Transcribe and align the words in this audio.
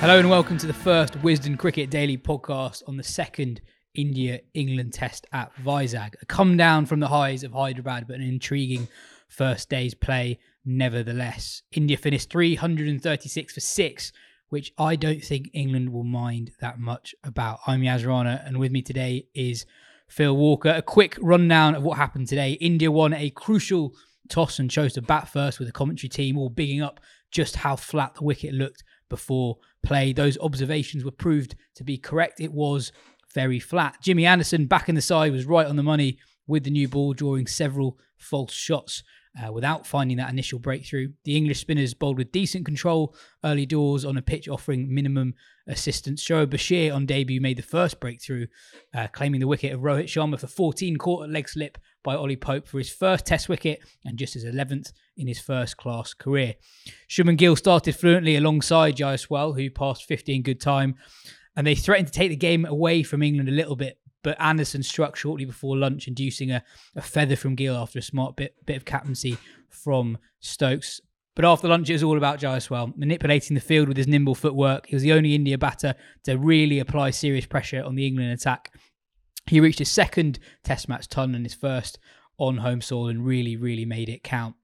Hello 0.00 0.18
and 0.18 0.30
welcome 0.30 0.56
to 0.56 0.66
the 0.66 0.72
first 0.72 1.12
Wisden 1.20 1.58
Cricket 1.58 1.90
Daily 1.90 2.16
podcast 2.16 2.82
on 2.88 2.96
the 2.96 3.02
second 3.02 3.60
India 3.94 4.40
England 4.54 4.94
test 4.94 5.26
at 5.30 5.54
Vizag. 5.56 6.14
A 6.22 6.24
come 6.24 6.56
down 6.56 6.86
from 6.86 7.00
the 7.00 7.08
highs 7.08 7.44
of 7.44 7.52
Hyderabad, 7.52 8.06
but 8.06 8.16
an 8.16 8.22
intriguing 8.22 8.88
first 9.28 9.68
day's 9.68 9.92
play 9.92 10.38
nevertheless. 10.64 11.60
India 11.72 11.98
finished 11.98 12.30
336 12.30 13.52
for 13.52 13.60
six, 13.60 14.10
which 14.48 14.72
I 14.78 14.96
don't 14.96 15.22
think 15.22 15.50
England 15.52 15.92
will 15.92 16.04
mind 16.04 16.52
that 16.60 16.80
much 16.80 17.14
about. 17.22 17.58
I'm 17.66 17.82
Yas 17.82 18.02
Rana, 18.02 18.42
and 18.46 18.56
with 18.56 18.72
me 18.72 18.80
today 18.80 19.26
is 19.34 19.66
Phil 20.08 20.34
Walker. 20.34 20.70
A 20.70 20.80
quick 20.80 21.18
rundown 21.20 21.74
of 21.74 21.82
what 21.82 21.98
happened 21.98 22.26
today. 22.26 22.52
India 22.52 22.90
won 22.90 23.12
a 23.12 23.28
crucial 23.28 23.92
toss 24.30 24.58
and 24.58 24.70
chose 24.70 24.94
to 24.94 25.02
bat 25.02 25.28
first 25.28 25.58
with 25.58 25.68
the 25.68 25.72
commentary 25.72 26.08
team, 26.08 26.38
all 26.38 26.48
bigging 26.48 26.80
up 26.80 27.00
just 27.30 27.56
how 27.56 27.76
flat 27.76 28.14
the 28.14 28.24
wicket 28.24 28.54
looked 28.54 28.82
before 29.10 29.58
play. 29.82 30.12
Those 30.12 30.38
observations 30.38 31.04
were 31.04 31.10
proved 31.10 31.56
to 31.76 31.84
be 31.84 31.98
correct. 31.98 32.40
It 32.40 32.52
was 32.52 32.92
very 33.34 33.60
flat. 33.60 33.96
Jimmy 34.02 34.26
Anderson 34.26 34.66
back 34.66 34.88
in 34.88 34.94
the 34.94 35.02
side 35.02 35.32
was 35.32 35.46
right 35.46 35.66
on 35.66 35.76
the 35.76 35.82
money 35.82 36.18
with 36.46 36.64
the 36.64 36.70
new 36.70 36.88
ball, 36.88 37.12
drawing 37.12 37.46
several 37.46 37.98
false 38.18 38.52
shots. 38.52 39.02
Uh, 39.40 39.52
without 39.52 39.86
finding 39.86 40.16
that 40.16 40.30
initial 40.30 40.58
breakthrough, 40.58 41.08
the 41.24 41.36
English 41.36 41.60
spinners 41.60 41.94
bowled 41.94 42.18
with 42.18 42.32
decent 42.32 42.64
control 42.64 43.14
early 43.44 43.64
doors 43.64 44.04
on 44.04 44.16
a 44.16 44.22
pitch 44.22 44.48
offering 44.48 44.92
minimum 44.92 45.34
assistance. 45.68 46.20
Shoaib 46.22 46.46
Bashir 46.46 46.92
on 46.92 47.06
debut 47.06 47.40
made 47.40 47.56
the 47.56 47.62
first 47.62 48.00
breakthrough, 48.00 48.48
uh, 48.92 49.06
claiming 49.12 49.38
the 49.38 49.46
wicket 49.46 49.72
of 49.72 49.82
Rohit 49.82 50.06
Sharma 50.06 50.38
for 50.38 50.48
14, 50.48 50.96
caught 50.96 51.28
a 51.28 51.30
leg 51.30 51.48
slip 51.48 51.78
by 52.02 52.14
Ollie 52.14 52.36
Pope 52.36 52.66
for 52.66 52.78
his 52.78 52.90
first 52.90 53.26
Test 53.26 53.48
wicket 53.48 53.80
and 54.04 54.18
just 54.18 54.34
his 54.34 54.44
11th 54.44 54.92
in 55.16 55.26
his 55.26 55.40
first 55.40 55.76
class 55.76 56.14
career. 56.14 56.54
Shubman 57.08 57.36
Gill 57.36 57.56
started 57.56 57.96
fluently 57.96 58.36
alongside 58.36 58.96
Jaiswal, 58.96 59.56
who 59.56 59.70
passed 59.70 60.04
15 60.04 60.42
good 60.42 60.60
time, 60.60 60.94
and 61.56 61.66
they 61.66 61.74
threatened 61.74 62.08
to 62.08 62.12
take 62.12 62.30
the 62.30 62.36
game 62.36 62.64
away 62.64 63.02
from 63.02 63.22
England 63.22 63.48
a 63.48 63.52
little 63.52 63.76
bit. 63.76 63.98
But 64.22 64.40
Anderson 64.40 64.82
struck 64.82 65.16
shortly 65.16 65.46
before 65.46 65.78
lunch, 65.78 66.06
inducing 66.06 66.50
a, 66.50 66.62
a 66.94 67.00
feather 67.00 67.36
from 67.36 67.54
Gill 67.54 67.76
after 67.76 67.98
a 67.98 68.02
smart 68.02 68.36
bit, 68.36 68.54
bit 68.66 68.76
of 68.76 68.84
captaincy 68.84 69.38
from 69.68 70.18
Stokes. 70.40 71.00
But 71.36 71.44
after 71.44 71.68
lunch, 71.68 71.88
it 71.88 71.94
was 71.94 72.02
all 72.02 72.18
about 72.18 72.40
Jaiswal, 72.40 72.96
manipulating 72.98 73.54
the 73.54 73.60
field 73.62 73.88
with 73.88 73.96
his 73.96 74.08
nimble 74.08 74.34
footwork. 74.34 74.86
He 74.86 74.96
was 74.96 75.02
the 75.02 75.12
only 75.12 75.34
India 75.34 75.56
batter 75.56 75.94
to 76.24 76.36
really 76.36 76.80
apply 76.80 77.10
serious 77.10 77.46
pressure 77.46 77.82
on 77.82 77.94
the 77.94 78.06
England 78.06 78.32
attack. 78.32 78.74
He 79.50 79.58
reached 79.58 79.80
his 79.80 79.90
second 79.90 80.38
Test 80.62 80.88
match 80.88 81.08
ton 81.08 81.34
and 81.34 81.44
his 81.44 81.54
first 81.54 81.98
on 82.38 82.58
home 82.58 82.80
soil 82.80 83.08
and 83.08 83.26
really, 83.26 83.56
really 83.56 83.84
made 83.84 84.08
it 84.08 84.22
count. 84.22 84.54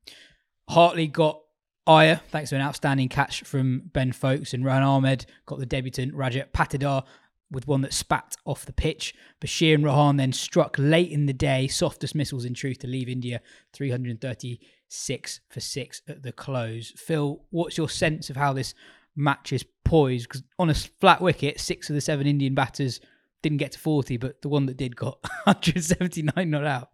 Hartley 0.68 1.08
got 1.08 1.40
Iyer, 1.88 2.20
thanks 2.30 2.50
to 2.50 2.56
an 2.56 2.62
outstanding 2.62 3.08
catch 3.08 3.42
from 3.42 3.90
Ben 3.92 4.12
Foakes, 4.12 4.54
and 4.54 4.64
Rehan 4.64 4.82
Ahmed 4.82 5.26
got 5.44 5.58
the 5.58 5.66
debutant 5.66 6.14
Rajat 6.14 6.52
Patidar 6.52 7.02
with 7.50 7.66
one 7.66 7.80
that 7.80 7.92
spat 7.94 8.36
off 8.44 8.64
the 8.64 8.72
pitch. 8.72 9.12
Bashir 9.40 9.74
and 9.74 9.84
Rehan 9.84 10.18
then 10.18 10.32
struck 10.32 10.76
late 10.78 11.10
in 11.10 11.26
the 11.26 11.32
day, 11.32 11.66
soft 11.66 12.00
dismissals 12.00 12.44
in 12.44 12.54
truth 12.54 12.78
to 12.78 12.86
leave 12.86 13.08
India 13.08 13.40
336 13.72 15.40
for 15.48 15.60
6 15.60 16.02
at 16.08 16.22
the 16.22 16.32
close. 16.32 16.92
Phil, 16.96 17.44
what's 17.50 17.76
your 17.76 17.88
sense 17.88 18.30
of 18.30 18.36
how 18.36 18.52
this 18.52 18.72
match 19.16 19.52
is 19.52 19.64
poised? 19.84 20.28
Because 20.28 20.44
on 20.60 20.70
a 20.70 20.74
flat 20.74 21.20
wicket, 21.20 21.58
six 21.58 21.90
of 21.90 21.94
the 21.94 22.00
seven 22.00 22.28
Indian 22.28 22.54
batters 22.54 23.00
didn't 23.46 23.58
get 23.58 23.72
to 23.72 23.78
40, 23.78 24.16
but 24.16 24.42
the 24.42 24.48
one 24.48 24.66
that 24.66 24.76
did 24.76 24.96
got 24.96 25.18
179 25.44 26.50
not 26.50 26.64
out. 26.64 26.88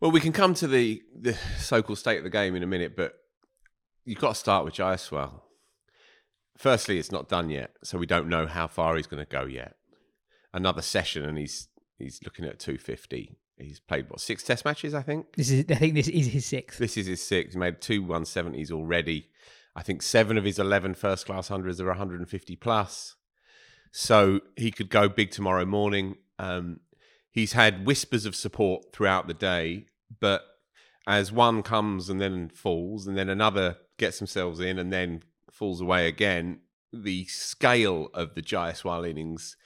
Well, 0.00 0.12
we 0.12 0.20
can 0.20 0.32
come 0.32 0.54
to 0.54 0.68
the, 0.68 1.02
the 1.18 1.36
so-called 1.58 1.98
state 1.98 2.18
of 2.18 2.24
the 2.24 2.30
game 2.30 2.54
in 2.54 2.62
a 2.62 2.68
minute, 2.68 2.94
but 2.96 3.14
you've 4.04 4.20
got 4.20 4.30
to 4.30 4.34
start 4.36 4.64
with 4.64 4.74
Jaiswal. 4.74 5.40
Firstly, 6.56 7.00
it's 7.00 7.10
not 7.10 7.28
done 7.28 7.50
yet, 7.50 7.72
so 7.82 7.98
we 7.98 8.06
don't 8.06 8.28
know 8.28 8.46
how 8.46 8.68
far 8.68 8.94
he's 8.94 9.08
going 9.08 9.24
to 9.24 9.28
go 9.28 9.44
yet. 9.44 9.74
Another 10.52 10.82
session, 10.82 11.24
and 11.24 11.36
he's 11.36 11.66
he's 11.98 12.20
looking 12.22 12.44
at 12.44 12.60
250. 12.60 13.36
He's 13.58 13.80
played 13.80 14.08
what 14.08 14.20
six 14.20 14.44
Test 14.44 14.64
matches, 14.64 14.94
I 14.94 15.02
think. 15.02 15.34
This 15.34 15.50
is, 15.50 15.64
I 15.68 15.74
think, 15.74 15.94
this 15.94 16.06
is 16.06 16.28
his 16.28 16.46
sixth. 16.46 16.78
This 16.78 16.96
is 16.96 17.06
his 17.06 17.26
sixth. 17.26 17.54
He 17.54 17.58
made 17.58 17.80
two 17.80 18.04
170s 18.04 18.70
already. 18.70 19.30
I 19.74 19.82
think 19.82 20.00
seven 20.00 20.38
of 20.38 20.44
his 20.44 20.60
11 20.60 20.94
first 20.94 21.26
class 21.26 21.48
hundreds 21.48 21.80
are 21.80 21.86
150 21.86 22.54
plus. 22.54 23.16
So 23.96 24.40
he 24.56 24.72
could 24.72 24.90
go 24.90 25.08
big 25.08 25.30
tomorrow 25.30 25.64
morning. 25.64 26.16
Um, 26.40 26.80
he's 27.30 27.52
had 27.52 27.86
whispers 27.86 28.26
of 28.26 28.34
support 28.34 28.92
throughout 28.92 29.28
the 29.28 29.34
day, 29.34 29.86
but 30.18 30.42
as 31.06 31.30
one 31.30 31.62
comes 31.62 32.10
and 32.10 32.20
then 32.20 32.48
falls, 32.48 33.06
and 33.06 33.16
then 33.16 33.28
another 33.28 33.76
gets 33.96 34.18
themselves 34.18 34.58
in 34.58 34.80
and 34.80 34.92
then 34.92 35.22
falls 35.48 35.80
away 35.80 36.08
again, 36.08 36.58
the 36.92 37.26
scale 37.26 38.08
of 38.14 38.34
the 38.34 38.42
Jaiswal 38.42 39.08
innings 39.08 39.56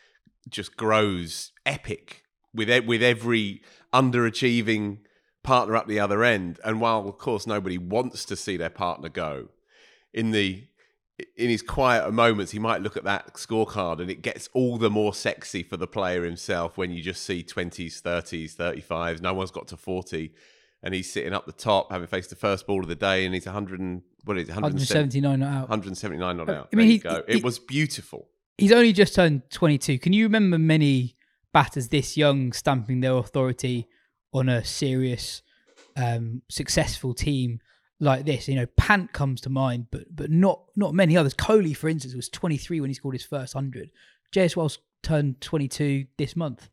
just 0.47 0.77
grows 0.77 1.53
epic 1.65 2.25
with 2.53 2.69
e- 2.69 2.81
with 2.81 3.03
every 3.03 3.63
underachieving 3.95 4.99
partner 5.43 5.75
up 5.75 5.87
the 5.87 6.01
other 6.01 6.23
end. 6.23 6.61
And 6.63 6.83
while 6.83 7.09
of 7.09 7.17
course 7.17 7.47
nobody 7.47 7.79
wants 7.79 8.27
to 8.27 8.37
see 8.37 8.59
their 8.59 8.69
partner 8.69 9.09
go, 9.09 9.49
in 10.13 10.33
the 10.33 10.69
in 11.37 11.49
his 11.51 11.63
quieter 11.63 12.13
moments, 12.13 12.53
he 12.53 12.59
might 12.59 12.81
look 12.83 12.97
at 12.97 13.05
that 13.05 13.35
scorecard 13.35 14.01
and 14.01 14.11
it 14.11 14.23
gets 14.23 14.49
all 14.53 14.79
the 14.79 14.91
more 14.91 15.13
sexy 15.15 15.63
for 15.63 15.77
the 15.77 15.87
player 15.87 16.25
himself 16.25 16.77
when 16.79 16.91
you 16.91 17.03
just 17.03 17.25
see 17.25 17.43
20s, 17.43 18.01
30s, 18.03 18.55
35s. 18.57 19.21
No 19.21 19.35
one's 19.35 19.51
got 19.51 19.67
to 19.69 19.77
40. 19.77 20.33
And 20.83 20.95
he's 20.95 21.13
sitting 21.13 21.33
up 21.33 21.45
the 21.45 21.53
top, 21.53 21.91
having 21.91 22.07
faced 22.07 22.31
the 22.31 22.37
first 22.37 22.67
ball 22.67 22.81
of 22.83 22.89
the 22.89 22.95
day, 22.95 23.25
and 23.25 23.35
he's 23.35 23.47
100 23.47 23.81
and, 23.81 24.03
what 24.25 24.39
is 24.39 24.49
it, 24.49 24.53
179 24.53 25.41
not 25.41 25.47
out. 25.49 25.69
179 25.69 26.37
not 26.37 26.49
out. 26.49 26.69
I 26.73 26.77
mean, 26.77 26.87
he- 26.87 26.99
go. 26.99 27.25
he- 27.27 27.39
it 27.39 27.43
was 27.45 27.59
beautiful. 27.59 28.29
He's 28.57 28.71
only 28.73 28.93
just 28.93 29.15
turned 29.17 29.43
22. 29.51 29.99
Can 29.99 30.13
you 30.13 30.25
remember 30.25 30.57
many 30.59 31.17
batters 31.53 31.89
this 31.89 32.17
young 32.17 32.53
stamping 32.53 33.01
their 33.01 33.15
authority 33.17 33.89
on 34.33 34.49
a 34.49 34.65
serious, 34.65 35.43
um, 35.97 36.43
successful 36.49 37.13
team 37.13 37.61
like 38.01 38.25
this. 38.25 38.49
You 38.49 38.57
know, 38.57 38.67
Pant 38.77 39.13
comes 39.13 39.41
to 39.43 39.51
mind, 39.51 39.87
but 39.91 40.05
but 40.15 40.31
not 40.31 40.63
not 40.77 40.95
many 40.95 41.17
others. 41.17 41.35
Kohli, 41.35 41.77
for 41.77 41.89
instance, 41.89 42.15
was 42.15 42.29
23 42.29 42.81
when 42.81 42.91
he 42.91 42.95
scored 42.95 43.15
his 43.15 43.25
first 43.25 43.55
hundred. 43.55 43.91
Jaiswal 44.35 44.77
turned 45.03 45.41
22 45.41 46.07
this 46.17 46.37
month. 46.37 46.69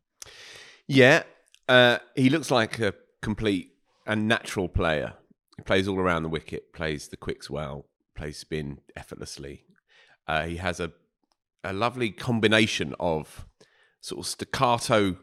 Yeah, 0.86 1.22
uh, 1.68 1.98
he 2.14 2.30
looks 2.30 2.50
like 2.50 2.78
a 2.78 2.94
complete 3.22 3.72
and 4.06 4.28
natural 4.28 4.68
player. 4.68 5.14
He 5.56 5.62
plays 5.62 5.88
all 5.88 5.98
around 5.98 6.22
the 6.22 6.28
wicket, 6.28 6.72
plays 6.72 7.08
the 7.08 7.16
quicks 7.16 7.48
well, 7.48 7.86
plays 8.14 8.36
spin 8.36 8.80
effortlessly. 8.94 9.64
Uh, 10.28 10.44
he 10.44 10.56
has 10.56 10.80
a 10.80 10.92
a 11.64 11.72
lovely 11.72 12.10
combination 12.10 12.94
of 13.00 13.44
sort 14.00 14.20
of 14.20 14.26
staccato 14.26 15.16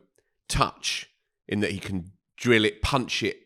touch 0.50 1.10
in 1.48 1.62
that 1.62 1.72
he 1.72 1.80
can 1.80 2.12
drill 2.36 2.66
it, 2.66 2.82
punch 2.82 3.24
it, 3.24 3.38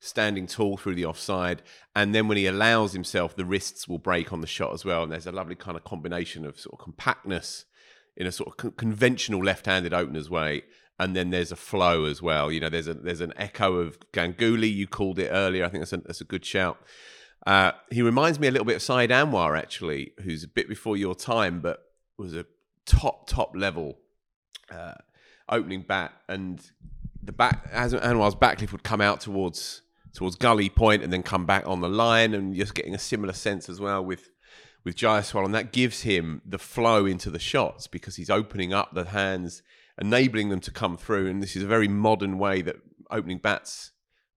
standing 0.00 0.46
tall 0.46 0.76
through 0.76 0.94
the 0.94 1.04
offside, 1.04 1.62
and 1.94 2.14
then 2.14 2.28
when 2.28 2.36
he 2.36 2.46
allows 2.46 2.92
himself, 2.92 3.34
the 3.34 3.44
wrists 3.44 3.88
will 3.88 3.98
break 3.98 4.32
on 4.32 4.40
the 4.40 4.46
shot 4.46 4.72
as 4.72 4.84
well. 4.84 5.02
And 5.02 5.12
there's 5.12 5.26
a 5.26 5.32
lovely 5.32 5.54
kind 5.54 5.76
of 5.76 5.84
combination 5.84 6.44
of 6.44 6.58
sort 6.58 6.78
of 6.78 6.84
compactness 6.84 7.64
in 8.16 8.26
a 8.26 8.32
sort 8.32 8.48
of 8.48 8.56
con- 8.56 8.72
conventional 8.72 9.42
left-handed 9.42 9.92
opener's 9.92 10.30
way, 10.30 10.62
and 10.98 11.14
then 11.14 11.30
there's 11.30 11.52
a 11.52 11.56
flow 11.56 12.04
as 12.04 12.20
well. 12.20 12.50
You 12.50 12.60
know, 12.60 12.68
there's 12.68 12.88
a 12.88 12.94
there's 12.94 13.20
an 13.20 13.32
echo 13.36 13.76
of 13.76 13.98
Ganguly. 14.12 14.72
You 14.72 14.86
called 14.86 15.18
it 15.18 15.28
earlier. 15.30 15.64
I 15.64 15.68
think 15.68 15.82
that's 15.82 15.92
a, 15.92 15.98
that's 15.98 16.20
a 16.20 16.24
good 16.24 16.44
shout. 16.44 16.78
Uh, 17.46 17.72
he 17.90 18.02
reminds 18.02 18.38
me 18.38 18.48
a 18.48 18.50
little 18.50 18.66
bit 18.66 18.76
of 18.76 18.82
Saeed 18.82 19.10
Anwar, 19.10 19.56
actually, 19.56 20.12
who's 20.22 20.44
a 20.44 20.48
bit 20.48 20.68
before 20.68 20.96
your 20.96 21.14
time, 21.14 21.60
but 21.60 21.80
was 22.18 22.34
a 22.34 22.44
top 22.84 23.28
top 23.28 23.54
level 23.56 23.98
uh, 24.70 24.94
opening 25.48 25.82
bat, 25.82 26.12
and 26.28 26.70
the 27.22 27.32
back 27.32 27.68
as 27.72 27.94
Anwar's 27.94 28.34
backlift 28.34 28.72
would 28.72 28.82
come 28.82 29.00
out 29.00 29.20
towards 29.20 29.82
towards 30.14 30.36
gully 30.36 30.68
point 30.68 31.02
and 31.02 31.12
then 31.12 31.22
come 31.22 31.46
back 31.46 31.66
on 31.66 31.80
the 31.80 31.88
line, 31.88 32.34
and 32.34 32.54
just 32.54 32.74
getting 32.74 32.94
a 32.94 32.98
similar 32.98 33.32
sense 33.32 33.68
as 33.68 33.80
well 33.80 34.04
with 34.04 34.30
with 34.84 34.96
Jaiswal, 34.96 35.44
and 35.44 35.54
that 35.54 35.72
gives 35.72 36.02
him 36.02 36.40
the 36.46 36.58
flow 36.58 37.04
into 37.04 37.30
the 37.30 37.38
shots 37.38 37.86
because 37.86 38.16
he's 38.16 38.30
opening 38.30 38.72
up 38.72 38.94
the 38.94 39.04
hands, 39.04 39.62
enabling 40.00 40.48
them 40.48 40.60
to 40.60 40.70
come 40.70 40.96
through. 40.96 41.28
And 41.28 41.42
this 41.42 41.56
is 41.56 41.62
a 41.62 41.66
very 41.66 41.88
modern 41.88 42.38
way 42.38 42.62
that 42.62 42.76
opening 43.10 43.38
bats 43.38 43.92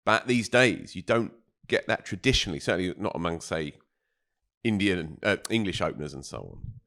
bat 0.06 0.28
these 0.28 0.50
days. 0.50 0.96
You 0.96 1.04
don't 1.04 1.32
get 1.68 1.88
that 1.88 2.06
traditionally, 2.06 2.60
certainly 2.60 2.94
not 2.98 3.16
among 3.16 3.42
say 3.42 3.76
Indian 4.64 5.20
uh, 5.24 5.38
English 5.50 5.82
openers 5.82 6.14
and 6.14 6.26
so 6.26 6.38
on. 6.38 6.82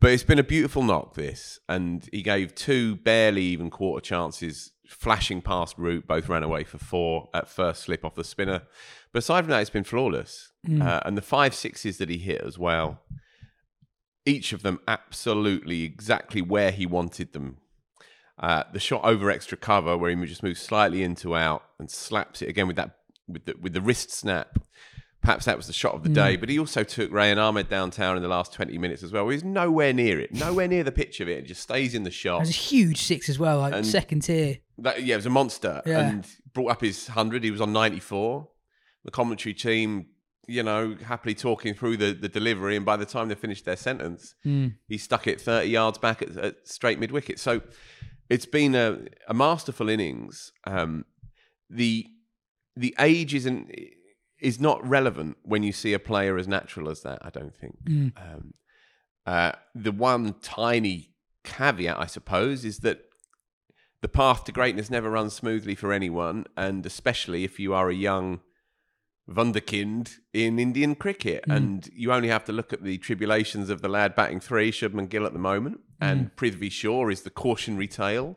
But 0.00 0.10
it's 0.10 0.24
been 0.24 0.38
a 0.38 0.44
beautiful 0.44 0.82
knock, 0.82 1.14
this, 1.14 1.58
and 1.68 2.06
he 2.12 2.22
gave 2.22 2.54
two 2.54 2.96
barely 2.96 3.42
even 3.42 3.70
quarter 3.70 4.04
chances, 4.04 4.72
flashing 4.88 5.42
past 5.42 5.76
Root, 5.78 6.06
both 6.06 6.28
ran 6.28 6.42
away 6.42 6.64
for 6.64 6.78
four 6.78 7.28
at 7.34 7.48
first 7.48 7.82
slip 7.82 8.04
off 8.04 8.14
the 8.14 8.24
spinner. 8.24 8.62
But 9.12 9.20
aside 9.20 9.42
from 9.42 9.50
that, 9.50 9.60
it's 9.60 9.70
been 9.70 9.84
flawless. 9.84 10.52
Uh, 10.82 11.00
and 11.04 11.16
the 11.16 11.22
five 11.22 11.54
sixes 11.54 11.98
that 11.98 12.08
he 12.08 12.18
hit 12.18 12.42
as 12.42 12.58
well, 12.58 13.00
each 14.24 14.52
of 14.52 14.62
them 14.62 14.80
absolutely 14.88 15.84
exactly 15.84 16.42
where 16.42 16.70
he 16.70 16.86
wanted 16.86 17.32
them. 17.32 17.58
Uh, 18.38 18.64
the 18.72 18.80
shot 18.80 19.04
over 19.04 19.30
extra 19.30 19.56
cover, 19.56 19.96
where 19.96 20.10
he 20.10 20.26
just 20.26 20.42
moves 20.42 20.60
slightly 20.60 21.02
into 21.02 21.34
out 21.34 21.62
and 21.78 21.90
slaps 21.90 22.42
it 22.42 22.48
again 22.48 22.66
with 22.66 22.76
that 22.76 22.98
with 23.28 23.46
the, 23.46 23.54
with 23.60 23.72
the 23.72 23.80
wrist 23.80 24.10
snap. 24.10 24.58
Perhaps 25.26 25.46
that 25.46 25.56
was 25.56 25.66
the 25.66 25.72
shot 25.72 25.92
of 25.92 26.04
the 26.04 26.08
day, 26.08 26.36
but 26.36 26.48
he 26.48 26.56
also 26.56 26.84
took 26.84 27.10
Rehan 27.10 27.36
Ahmed 27.36 27.68
downtown 27.68 28.16
in 28.16 28.22
the 28.22 28.28
last 28.28 28.52
20 28.52 28.78
minutes 28.78 29.02
as 29.02 29.10
well. 29.10 29.28
He's 29.28 29.42
nowhere 29.42 29.92
near 29.92 30.20
it, 30.20 30.32
nowhere 30.32 30.68
near 30.68 30.84
the 30.84 30.92
pitch 30.92 31.18
of 31.20 31.28
it. 31.28 31.38
It 31.38 31.46
just 31.46 31.62
stays 31.62 31.96
in 31.96 32.04
the 32.04 32.12
shot. 32.12 32.36
It 32.36 32.40
was 32.42 32.50
a 32.50 32.52
huge 32.52 33.02
six 33.02 33.28
as 33.28 33.36
well, 33.36 33.58
like 33.58 33.74
And- 33.74 33.84
second 33.84 34.20
tier. 34.20 34.58
That, 34.78 35.02
yeah, 35.02 35.14
it 35.14 35.18
was 35.18 35.26
a 35.26 35.30
monster. 35.30 35.82
Yeah. 35.84 36.08
And 36.08 36.26
brought 36.52 36.70
up 36.70 36.80
his 36.80 37.08
100. 37.08 37.42
He 37.42 37.50
was 37.50 37.60
on 37.60 37.72
94. 37.72 38.48
The 39.04 39.10
commentary 39.10 39.52
team, 39.52 40.06
you 40.46 40.62
know, 40.62 40.94
happily 41.04 41.34
talking 41.34 41.74
through 41.74 41.96
the, 41.96 42.12
the 42.12 42.28
delivery. 42.28 42.76
And 42.76 42.86
by 42.86 42.96
the 42.96 43.04
time 43.04 43.26
they 43.28 43.34
finished 43.34 43.64
their 43.64 43.74
sentence, 43.76 44.36
he 44.44 44.96
stuck 44.96 45.26
it 45.26 45.40
30 45.40 45.66
yards 45.68 45.98
back 45.98 46.22
at, 46.22 46.36
at 46.36 46.68
straight 46.68 47.00
mid 47.00 47.10
wicket. 47.10 47.40
So 47.40 47.62
it's 48.30 48.46
been 48.46 48.76
a, 48.76 48.98
a 49.26 49.34
masterful 49.34 49.88
innings. 49.88 50.52
Um, 50.68 51.04
the 51.68 52.06
the 52.76 52.94
age 53.00 53.34
isn't 53.34 53.70
is 54.40 54.60
not 54.60 54.86
relevant 54.86 55.36
when 55.42 55.62
you 55.62 55.72
see 55.72 55.92
a 55.92 55.98
player 55.98 56.36
as 56.36 56.46
natural 56.46 56.88
as 56.88 57.02
that. 57.02 57.18
I 57.22 57.30
don't 57.30 57.54
think. 57.54 57.76
Um, 58.16 58.54
uh, 59.26 59.52
the 59.74 59.92
one 59.92 60.34
tiny 60.42 61.14
caveat, 61.44 61.98
I 61.98 62.06
suppose, 62.06 62.64
is 62.64 62.80
that 62.80 63.00
the 64.02 64.08
path 64.08 64.44
to 64.44 64.52
greatness 64.52 64.90
never 64.90 65.10
runs 65.10 65.32
smoothly 65.34 65.74
for 65.74 65.92
anyone, 65.92 66.44
and 66.56 66.84
especially 66.84 67.44
if 67.44 67.58
you 67.58 67.74
are 67.74 67.88
a 67.88 67.94
young 67.94 68.40
wunderkind 69.28 70.18
in 70.32 70.58
Indian 70.58 70.94
cricket. 70.94 71.44
And 71.48 71.88
you 71.92 72.12
only 72.12 72.28
have 72.28 72.44
to 72.44 72.52
look 72.52 72.72
at 72.72 72.84
the 72.84 72.98
tribulations 72.98 73.70
of 73.70 73.82
the 73.82 73.88
lad 73.88 74.14
batting 74.14 74.40
three, 74.40 74.70
Shubman 74.70 75.08
Gill 75.08 75.26
at 75.26 75.32
the 75.32 75.38
moment, 75.38 75.80
and 76.00 76.36
Prithvi 76.36 76.70
Shaw 76.70 77.08
is 77.08 77.22
the 77.22 77.30
cautionary 77.30 77.88
tale 77.88 78.36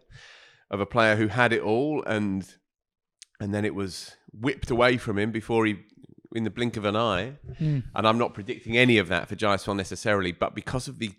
of 0.72 0.80
a 0.80 0.86
player 0.86 1.16
who 1.18 1.28
had 1.28 1.52
it 1.52 1.62
all 1.62 2.04
and 2.04 2.56
and 3.40 3.54
then 3.54 3.66
it 3.66 3.74
was 3.74 4.16
whipped 4.32 4.70
away 4.70 4.98
from 4.98 5.18
him 5.18 5.32
before 5.32 5.66
he 5.66 5.78
in 6.36 6.44
the 6.44 6.50
blink 6.52 6.78
of 6.78 6.86
an 6.86 6.96
eye. 6.96 7.34
And 7.96 8.08
I'm 8.08 8.18
not 8.18 8.34
predicting 8.34 8.78
any 8.78 8.98
of 9.00 9.08
that 9.08 9.28
for 9.28 9.36
Jaiswal 9.36 9.76
necessarily, 9.76 10.32
but 10.32 10.54
because 10.56 10.88
of 10.88 11.00
the 11.00 11.12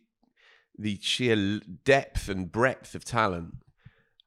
the 0.79 0.99
sheer 1.03 1.61
depth 1.85 2.29
and 2.29 2.51
breadth 2.51 2.95
of 2.95 3.05
talent, 3.05 3.57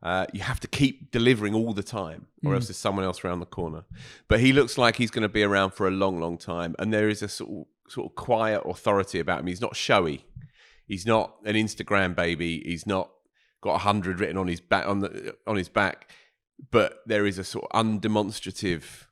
uh, 0.04 0.26
you 0.34 0.42
have 0.42 0.60
to 0.60 0.68
keep 0.68 1.10
delivering 1.12 1.56
all 1.56 1.74
the 1.74 1.82
time, 1.84 2.28
or 2.46 2.54
else 2.54 2.68
there's 2.68 2.78
someone 2.78 3.06
else 3.06 3.24
around 3.24 3.40
the 3.40 3.46
corner. 3.46 3.86
But 4.28 4.40
he 4.42 4.54
looks 4.54 4.78
like 4.78 4.98
he's 4.98 5.10
going 5.10 5.24
to 5.24 5.30
be 5.30 5.42
around 5.42 5.72
for 5.72 5.88
a 5.88 5.92
long, 5.92 6.20
long 6.20 6.38
time, 6.38 6.76
and 6.78 6.94
there 6.94 7.10
is 7.10 7.24
a 7.24 7.28
sort 7.30 7.50
of, 7.50 7.92
sort 7.92 8.12
of 8.12 8.16
quiet 8.16 8.62
authority 8.66 9.20
about 9.20 9.40
him. 9.40 9.48
He's 9.48 9.62
not 9.62 9.76
showy. 9.76 10.26
He's 10.86 11.06
not 11.06 11.36
an 11.46 11.56
Instagram 11.56 12.16
baby. 12.16 12.62
He's 12.66 12.86
not 12.86 13.10
got 13.62 13.76
a 13.76 13.80
hundred 13.80 14.20
written 14.20 14.38
on 14.38 14.48
his 14.48 14.60
back 14.60 14.86
on 14.86 15.00
the 15.00 15.36
on 15.48 15.56
his 15.56 15.70
back, 15.70 16.12
but 16.72 17.00
there 17.06 17.26
is 17.26 17.38
a 17.38 17.44
sort 17.44 17.66
of 17.70 17.86
undemonstrative 17.86 19.06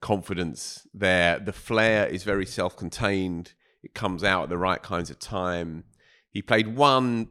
confidence 0.00 0.86
there. 0.92 1.38
The 1.38 1.52
flair 1.52 2.06
is 2.06 2.22
very 2.22 2.46
self-contained. 2.46 3.54
It 3.82 3.94
comes 3.94 4.24
out 4.24 4.44
at 4.44 4.48
the 4.48 4.58
right 4.58 4.82
kinds 4.82 5.10
of 5.10 5.18
time. 5.18 5.84
He 6.30 6.42
played 6.42 6.76
one 6.76 7.28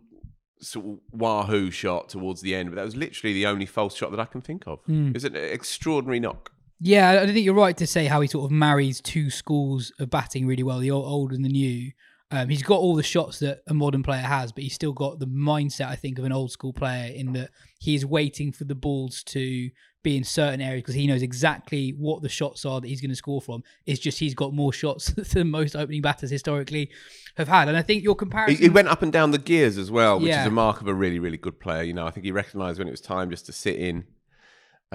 sort 0.60 0.86
of 0.86 1.00
wahoo 1.12 1.70
shot 1.70 2.10
towards 2.10 2.42
the 2.42 2.56
end, 2.56 2.70
but 2.70 2.76
that 2.76 2.86
was 2.86 2.96
literally 2.96 3.34
the 3.34 3.46
only 3.46 3.66
false 3.66 3.96
shot 3.96 4.12
that 4.12 4.20
I 4.20 4.26
can 4.26 4.42
think 4.42 4.64
of. 4.68 4.80
Hmm. 4.86 5.10
It 5.10 5.14
was 5.14 5.26
an 5.26 5.36
extraordinary 5.36 6.20
knock. 6.20 6.52
Yeah, 6.80 7.22
I 7.22 7.26
think 7.26 7.46
you're 7.46 7.54
right 7.54 7.78
to 7.78 7.88
say 7.88 8.06
how 8.06 8.22
he 8.22 8.28
sort 8.28 8.46
of 8.46 8.52
marries 8.52 9.00
two 9.00 9.30
schools 9.30 9.94
of 10.00 10.10
batting 10.10 10.46
really 10.46 10.64
well, 10.64 10.80
the 10.80 10.92
old 10.92 11.32
and 11.32 11.46
the 11.46 11.50
new. 11.50 11.92
Um, 12.31 12.50
he's 12.50 12.63
got 12.63 12.80
all 12.80 12.95
the 12.95 13.04
shots 13.04 13.39
that 13.39 13.62
a 13.68 13.74
modern 13.74 14.01
player 14.01 14.22
has, 14.22 14.51
but 14.51 14.63
he's 14.63 14.74
still 14.74 14.94
got 14.94 15.19
the 15.19 15.27
mindset, 15.27 15.88
I 15.88 15.96
think, 15.96 16.17
of 16.17 16.25
an 16.25 16.32
old 16.32 16.51
school 16.51 16.74
player 16.74 17.12
in 17.13 17.34
that 17.34 17.51
he 17.79 17.94
is 17.94 18.05
waiting 18.05 18.51
for 18.51 18.63
the 18.63 18.75
balls 18.75 19.24
to 19.25 19.70
be 20.01 20.17
in 20.17 20.24
certain 20.24 20.62
areas 20.62 20.82
because 20.84 20.96
he 20.96 21.08
knows 21.08 21.22
exactly 21.22 21.89
what 21.98 22.22
the 22.22 22.29
shots 22.29 22.63
are 22.65 22.79
that 22.82 22.88
he's 22.88 23.01
going 23.01 23.10
to 23.10 23.15
score 23.15 23.41
from. 23.41 23.63
It's 23.86 24.00
just 24.00 24.20
he's 24.20 24.34
got 24.34 24.53
more 24.53 24.74
shots 24.74 25.08
than 25.34 25.51
most 25.51 25.75
opening 25.75 26.01
batters 26.01 26.29
historically 26.32 26.89
have 27.38 27.48
had. 27.48 27.67
And 27.67 27.77
I 27.77 27.82
think 27.82 28.03
your 28.03 28.15
comparison. 28.15 28.62
he 28.62 28.70
went 28.70 28.88
up 28.88 29.01
and 29.01 29.12
down 29.12 29.32
the 29.32 29.38
gears 29.38 29.77
as 29.77 29.91
well, 29.91 30.20
which 30.20 30.32
is 30.32 30.46
a 30.46 30.51
mark 30.51 30.82
of 30.82 30.88
a 30.88 30.94
really, 30.94 31.20
really 31.20 31.38
good 31.38 31.60
player. 31.60 31.84
You 31.84 31.94
know, 31.94 32.08
I 32.08 32.12
think 32.12 32.25
he 32.25 32.32
recognised 32.32 32.79
when 32.79 32.88
it 32.88 32.91
was 32.91 33.01
time 33.01 33.29
just 33.29 33.46
to 33.48 33.51
sit 33.51 33.75
in. 33.75 34.05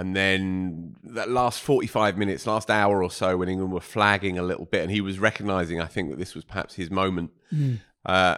And 0.00 0.16
then 0.16 0.96
that 1.04 1.28
last 1.30 1.60
45 1.60 2.16
minutes, 2.18 2.46
last 2.46 2.70
hour 2.70 3.02
or 3.02 3.10
so, 3.10 3.36
when 3.36 3.48
England 3.48 3.72
were 3.72 3.80
flagging 3.80 4.38
a 4.38 4.42
little 4.42 4.64
bit, 4.66 4.82
and 4.82 4.90
he 4.90 5.00
was 5.00 5.18
recognising, 5.18 5.80
I 5.80 5.86
think, 5.86 6.10
that 6.10 6.18
this 6.18 6.34
was 6.34 6.44
perhaps 6.44 6.74
his 6.74 6.90
moment. 6.90 7.30
Uh, 8.04 8.36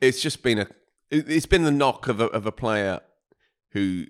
it's 0.00 0.20
just 0.22 0.42
been 0.42 0.58
a, 0.58 0.66
it- 1.10 1.28
it's 1.30 1.46
been 1.46 1.64
the 1.64 1.70
knock 1.70 2.08
of 2.08 2.20
a, 2.20 2.26
of 2.26 2.46
a 2.46 2.52
player 2.52 3.00
who 3.70 4.04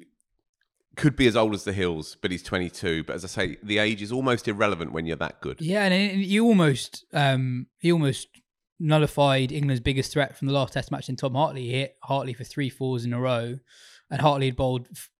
could 0.96 1.16
be 1.16 1.26
as 1.26 1.36
old 1.36 1.54
as 1.54 1.64
the 1.64 1.72
hills, 1.72 2.16
but 2.20 2.30
he's 2.30 2.42
22. 2.42 3.04
But 3.04 3.14
as 3.16 3.24
I 3.24 3.28
say, 3.28 3.56
the 3.62 3.78
age 3.78 4.02
is 4.02 4.12
almost 4.12 4.46
irrelevant 4.46 4.92
when 4.92 5.06
you're 5.06 5.16
that 5.16 5.40
good. 5.40 5.60
Yeah, 5.60 5.84
and 5.86 6.22
you 6.22 6.44
almost 6.44 7.04
um 7.14 7.66
he 7.78 7.90
almost 7.90 8.28
nullified 8.78 9.52
England's 9.52 9.80
biggest 9.80 10.12
threat 10.12 10.36
from 10.36 10.48
the 10.48 10.52
last 10.54 10.72
Test 10.74 10.90
match 10.90 11.08
in 11.08 11.16
Tom 11.16 11.34
Hartley. 11.34 11.62
He 11.62 11.72
hit 11.72 11.96
Hartley 12.02 12.34
for 12.34 12.44
three 12.44 12.68
fours 12.68 13.04
in 13.04 13.12
a 13.12 13.20
row, 13.20 13.58
and 14.12 14.20
Hartley 14.20 14.46
had 14.46 14.56
bowled 14.56 14.86
f- 14.92 15.10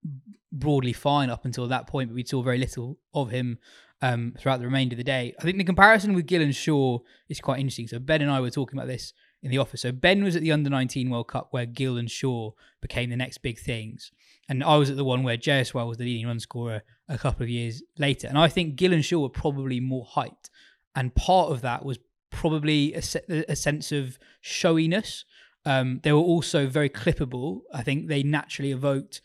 broadly 0.53 0.93
fine 0.93 1.31
up 1.31 1.45
until 1.45 1.67
that 1.67 1.89
point, 1.89 2.11
but 2.11 2.15
we 2.15 2.25
saw 2.25 2.43
very 2.43 2.59
little 2.59 2.99
of 3.15 3.31
him 3.31 3.59
um, 4.03 4.35
throughout 4.39 4.59
the 4.59 4.67
remainder 4.67 4.95
of 4.95 4.99
the 4.99 5.05
day. 5.05 5.35
I 5.41 5.43
think 5.43 5.57
the 5.57 5.65
comparison 5.65 6.13
with 6.13 6.27
Gill 6.27 6.43
and 6.43 6.55
Shaw 6.55 6.99
is 7.29 7.41
quite 7.41 7.59
interesting. 7.59 7.89
So 7.89 7.99
Ben 7.99 8.21
and 8.21 8.31
I 8.31 8.41
were 8.41 8.51
talking 8.51 8.79
about 8.79 8.89
this 8.89 9.15
in 9.43 9.51
the 9.51 9.59
office. 9.59 9.81
So 9.81 9.93
Ben 9.93 10.23
was 10.23 10.37
at 10.37 10.43
the 10.43 10.53
Under 10.53 10.69
19 10.69 11.09
World 11.09 11.29
Cup 11.29 11.49
where 11.53 11.67
Gill 11.67 11.97
and 11.97 12.11
Shaw 12.11 12.53
became 12.81 13.11
the 13.11 13.17
next 13.17 13.39
big 13.39 13.59
things. 13.59 14.13
And 14.49 14.63
I 14.63 14.77
was 14.77 14.91
at 14.91 14.97
the 14.97 15.05
one 15.05 15.23
where 15.23 15.39
Jaiswal 15.39 15.89
was 15.89 15.99
the 15.99 16.05
leading 16.05 16.27
run 16.27 16.39
scorer 16.39 16.83
a 17.09 17.17
couple 17.17 17.45
of 17.45 17.49
years 17.49 17.83
later. 17.99 18.29
And 18.29 18.37
I 18.37 18.49
think 18.49 18.77
Gill 18.77 18.93
and 18.93 19.05
Shaw 19.05 19.21
were 19.21 19.31
probably 19.31 19.81
more 19.81 20.07
hyped. 20.07 20.51
And 20.95 21.15
part 21.15 21.51
of 21.51 21.63
that 21.63 21.85
was 21.85 21.99
probably 22.31 22.93
a, 22.95 23.03
se- 23.03 23.45
a 23.49 23.57
sense 23.57 23.91
of 23.93 24.19
showiness. 24.41 25.25
Um, 25.65 26.01
they 26.03 26.13
were 26.13 26.19
also 26.19 26.67
very 26.67 26.91
clippable. 26.91 27.61
I 27.73 27.83
think 27.83 28.09
they 28.09 28.23
naturally 28.23 28.73
evoked 28.73 29.21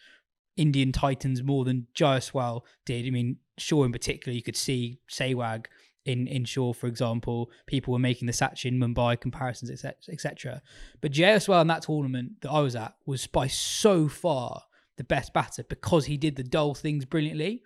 Indian 0.55 0.91
Titans 0.91 1.41
more 1.43 1.65
than 1.65 1.87
Jaiswal 1.95 2.61
did. 2.85 3.05
I 3.05 3.09
mean, 3.09 3.37
Shaw 3.57 3.83
in 3.83 3.91
particular, 3.91 4.35
you 4.35 4.43
could 4.43 4.55
see 4.55 4.99
Sehwag 5.09 5.65
in 6.05 6.27
in 6.27 6.45
Shaw, 6.45 6.73
for 6.73 6.87
example. 6.87 7.51
People 7.67 7.93
were 7.93 7.99
making 7.99 8.25
the 8.25 8.33
Sachin 8.33 8.77
Mumbai 8.77 9.19
comparisons, 9.19 9.71
etc. 9.71 9.95
etc. 10.11 10.61
But 11.01 11.11
Jaiswal 11.11 11.61
in 11.61 11.67
that 11.67 11.83
tournament 11.83 12.41
that 12.41 12.51
I 12.51 12.59
was 12.61 12.75
at 12.75 12.95
was 13.05 13.27
by 13.27 13.47
so 13.47 14.07
far 14.07 14.63
the 14.97 15.03
best 15.03 15.33
batter 15.33 15.63
because 15.63 16.05
he 16.05 16.17
did 16.17 16.35
the 16.35 16.43
dull 16.43 16.73
things 16.73 17.05
brilliantly. 17.05 17.61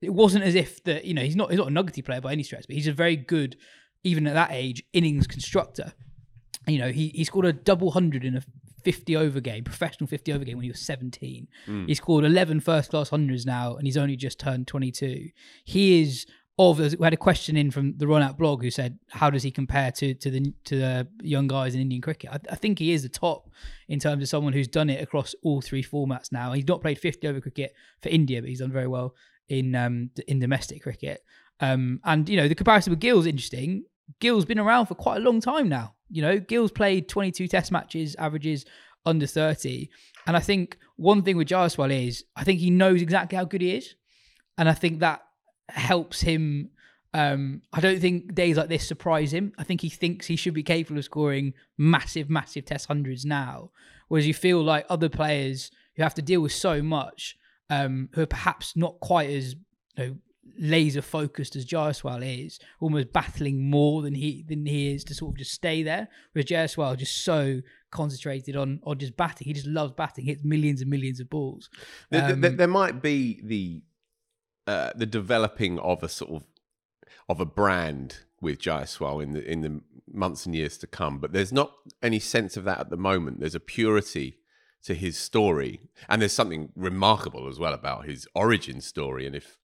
It 0.00 0.14
wasn't 0.14 0.44
as 0.44 0.54
if 0.54 0.82
that 0.84 1.04
you 1.04 1.12
know 1.12 1.22
he's 1.22 1.36
not 1.36 1.50
he's 1.50 1.58
not 1.58 1.68
a 1.68 1.72
nuggety 1.72 2.00
player 2.00 2.20
by 2.20 2.32
any 2.32 2.42
stretch, 2.42 2.66
but 2.66 2.74
he's 2.74 2.88
a 2.88 2.92
very 2.92 3.16
good, 3.16 3.56
even 4.02 4.26
at 4.26 4.34
that 4.34 4.50
age, 4.52 4.82
innings 4.92 5.26
constructor. 5.26 5.92
You 6.70 6.78
know, 6.78 6.90
he, 6.90 7.08
he 7.08 7.24
scored 7.24 7.46
a 7.46 7.52
double 7.52 7.90
hundred 7.90 8.24
in 8.24 8.36
a 8.36 8.42
50 8.84 9.16
over 9.16 9.40
game, 9.40 9.64
professional 9.64 10.06
50 10.06 10.32
over 10.32 10.44
game 10.44 10.56
when 10.56 10.64
he 10.64 10.70
was 10.70 10.80
17. 10.80 11.48
Mm. 11.66 11.88
He 11.88 11.94
scored 11.94 12.24
11 12.24 12.60
first 12.60 12.90
class 12.90 13.10
hundreds 13.10 13.46
now, 13.46 13.76
and 13.76 13.86
he's 13.86 13.96
only 13.96 14.16
just 14.16 14.38
turned 14.38 14.66
22. 14.66 15.28
He 15.64 16.02
is 16.02 16.26
of. 16.58 16.78
We 16.78 17.04
had 17.04 17.14
a 17.14 17.18
question 17.18 17.56
in 17.56 17.70
from 17.70 17.96
the 17.96 18.06
Run 18.06 18.22
Out 18.22 18.36
blog 18.36 18.62
who 18.62 18.70
said, 18.70 18.98
"How 19.08 19.30
does 19.30 19.42
he 19.42 19.50
compare 19.50 19.90
to 19.92 20.14
to 20.14 20.30
the 20.30 20.52
to 20.64 20.76
the 20.76 21.08
young 21.22 21.48
guys 21.48 21.74
in 21.74 21.80
Indian 21.80 22.02
cricket?" 22.02 22.30
I, 22.30 22.38
I 22.50 22.56
think 22.56 22.78
he 22.78 22.92
is 22.92 23.02
the 23.02 23.08
top 23.08 23.50
in 23.88 23.98
terms 23.98 24.22
of 24.22 24.28
someone 24.28 24.52
who's 24.52 24.68
done 24.68 24.90
it 24.90 25.02
across 25.02 25.34
all 25.42 25.60
three 25.60 25.82
formats 25.82 26.30
now. 26.30 26.52
He's 26.52 26.68
not 26.68 26.82
played 26.82 26.98
50 26.98 27.26
over 27.26 27.40
cricket 27.40 27.74
for 28.02 28.10
India, 28.10 28.40
but 28.40 28.48
he's 28.50 28.60
done 28.60 28.72
very 28.72 28.86
well 28.86 29.14
in 29.48 29.74
um 29.74 30.10
in 30.28 30.38
domestic 30.38 30.82
cricket. 30.82 31.22
Um, 31.60 32.00
and 32.04 32.28
you 32.28 32.36
know 32.36 32.48
the 32.48 32.54
comparison 32.54 32.90
with 32.90 33.00
Gill's 33.00 33.26
interesting. 33.26 33.84
Gill's 34.20 34.44
been 34.44 34.58
around 34.58 34.86
for 34.86 34.94
quite 34.94 35.18
a 35.18 35.20
long 35.20 35.40
time 35.40 35.68
now. 35.68 35.94
You 36.10 36.22
know, 36.22 36.38
Gill's 36.38 36.72
played 36.72 37.08
22 37.08 37.48
test 37.48 37.70
matches, 37.72 38.16
averages 38.16 38.64
under 39.06 39.26
30. 39.26 39.88
And 40.26 40.36
I 40.36 40.40
think 40.40 40.78
one 40.96 41.22
thing 41.22 41.36
with 41.36 41.48
Jaiswal 41.48 42.06
is 42.06 42.24
I 42.36 42.44
think 42.44 42.60
he 42.60 42.70
knows 42.70 43.02
exactly 43.02 43.36
how 43.36 43.44
good 43.44 43.60
he 43.60 43.76
is. 43.76 43.94
And 44.58 44.68
I 44.68 44.74
think 44.74 45.00
that 45.00 45.22
helps 45.68 46.20
him. 46.20 46.70
Um, 47.12 47.62
I 47.72 47.80
don't 47.80 48.00
think 48.00 48.34
days 48.34 48.56
like 48.56 48.68
this 48.68 48.86
surprise 48.86 49.32
him. 49.32 49.52
I 49.58 49.64
think 49.64 49.80
he 49.80 49.88
thinks 49.88 50.26
he 50.26 50.36
should 50.36 50.54
be 50.54 50.62
capable 50.62 50.98
of 50.98 51.04
scoring 51.04 51.54
massive, 51.76 52.30
massive 52.30 52.66
test 52.66 52.86
hundreds 52.86 53.24
now. 53.24 53.70
Whereas 54.08 54.26
you 54.26 54.34
feel 54.34 54.62
like 54.62 54.86
other 54.88 55.08
players 55.08 55.70
who 55.96 56.02
have 56.02 56.14
to 56.14 56.22
deal 56.22 56.40
with 56.40 56.52
so 56.52 56.82
much, 56.82 57.36
um, 57.68 58.10
who 58.12 58.22
are 58.22 58.26
perhaps 58.26 58.76
not 58.76 59.00
quite 59.00 59.30
as 59.30 59.54
you 59.96 60.06
know, 60.06 60.16
laser 60.58 61.02
focused 61.02 61.56
as 61.56 61.64
Jaiswal 61.64 62.22
is, 62.44 62.58
almost 62.80 63.12
battling 63.12 63.70
more 63.70 64.02
than 64.02 64.14
he 64.14 64.44
than 64.46 64.66
he 64.66 64.92
is 64.92 65.04
to 65.04 65.14
sort 65.14 65.34
of 65.34 65.38
just 65.38 65.52
stay 65.52 65.82
there. 65.82 66.08
Whereas 66.32 66.46
Jaiswal 66.46 66.96
just 66.96 67.24
so 67.24 67.60
concentrated 67.90 68.56
on 68.56 68.80
on 68.84 68.98
just 68.98 69.16
batting. 69.16 69.46
He 69.46 69.52
just 69.52 69.66
loves 69.66 69.92
batting. 69.92 70.24
Hits 70.24 70.44
millions 70.44 70.80
and 70.80 70.90
millions 70.90 71.20
of 71.20 71.30
balls. 71.30 71.68
Um, 72.12 72.40
there, 72.40 72.50
there, 72.50 72.68
might 72.68 73.02
be 73.02 73.40
the 73.42 73.82
uh, 74.66 74.92
the 74.94 75.06
developing 75.06 75.78
of 75.78 76.02
a 76.02 76.08
sort 76.08 76.30
of 76.30 76.42
of 77.28 77.40
a 77.40 77.46
brand 77.46 78.18
with 78.40 78.58
Jaiswal 78.60 79.22
in 79.22 79.32
the 79.32 79.50
in 79.50 79.60
the 79.62 79.80
months 80.12 80.46
and 80.46 80.54
years 80.54 80.76
to 80.78 80.86
come, 80.86 81.18
but 81.18 81.32
there's 81.32 81.52
not 81.52 81.72
any 82.02 82.18
sense 82.18 82.56
of 82.56 82.64
that 82.64 82.80
at 82.80 82.90
the 82.90 82.96
moment. 82.96 83.40
There's 83.40 83.54
a 83.54 83.60
purity 83.60 84.38
to 84.82 84.94
his 84.94 85.16
story, 85.18 85.80
and 86.08 86.20
there's 86.20 86.32
something 86.32 86.70
remarkable 86.74 87.48
as 87.48 87.58
well 87.58 87.74
about 87.74 88.06
his 88.06 88.26
origin 88.34 88.80
story. 88.80 89.26
And 89.26 89.36
if 89.36 89.59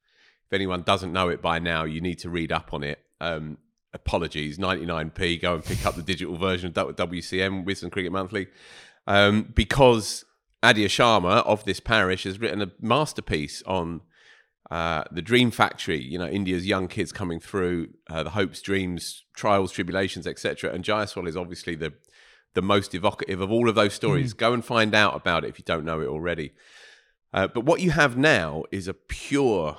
if 0.47 0.53
anyone 0.53 0.83
doesn't 0.83 1.13
know 1.13 1.29
it 1.29 1.43
by 1.43 1.59
now, 1.59 1.85
you 1.85 2.01
need 2.01 2.19
to 2.21 2.31
read 2.31 2.53
up 2.53 2.73
on 2.73 2.85
it. 2.85 3.01
Um, 3.21 3.59
apologies, 3.93 4.59
99p. 4.59 5.41
Go 5.41 5.55
and 5.55 5.65
pick 5.65 5.85
up 5.85 5.97
the 5.97 6.03
digital 6.03 6.37
version 6.37 6.73
of 6.75 6.97
WCM, 6.97 7.65
Wisden 7.65 7.91
Cricket 7.91 8.13
Monthly, 8.13 8.47
um, 9.07 9.53
because 9.55 10.25
Aadya 10.63 10.87
Sharma 10.87 11.45
of 11.45 11.65
this 11.65 11.81
parish 11.81 12.25
has 12.25 12.41
written 12.41 12.63
a 12.63 12.71
masterpiece 12.81 13.63
on 13.67 14.03
uh, 14.71 15.05
the 15.11 15.23
Dream 15.23 15.51
Factory. 15.51 16.01
You 16.01 16.19
know, 16.19 16.29
India's 16.29 16.67
young 16.67 16.89
kids 16.89 17.13
coming 17.13 17.41
through, 17.41 17.89
uh, 18.09 18.23
the 18.23 18.31
hopes, 18.31 18.63
dreams, 18.63 19.25
trials, 19.35 19.73
tribulations, 19.73 20.27
etc. 20.27 20.73
And 20.73 20.85
Jaiswal 20.85 21.29
is 21.29 21.37
obviously 21.37 21.75
the 21.75 21.95
the 22.55 22.63
most 22.63 22.95
evocative 22.95 23.41
of 23.41 23.53
all 23.53 23.69
of 23.69 23.75
those 23.75 23.93
stories. 23.93 24.33
Mm. 24.33 24.39
Go 24.39 24.53
and 24.55 24.65
find 24.65 24.95
out 24.95 25.15
about 25.15 25.45
it 25.45 25.49
if 25.49 25.59
you 25.59 25.65
don't 25.65 25.85
know 25.85 26.01
it 26.01 26.07
already. 26.07 26.53
Uh, 27.33 27.47
but 27.47 27.65
what 27.65 27.81
you 27.81 27.91
have 27.91 28.17
now 28.17 28.65
is 28.73 28.89
a 28.89 28.95
pure 28.95 29.77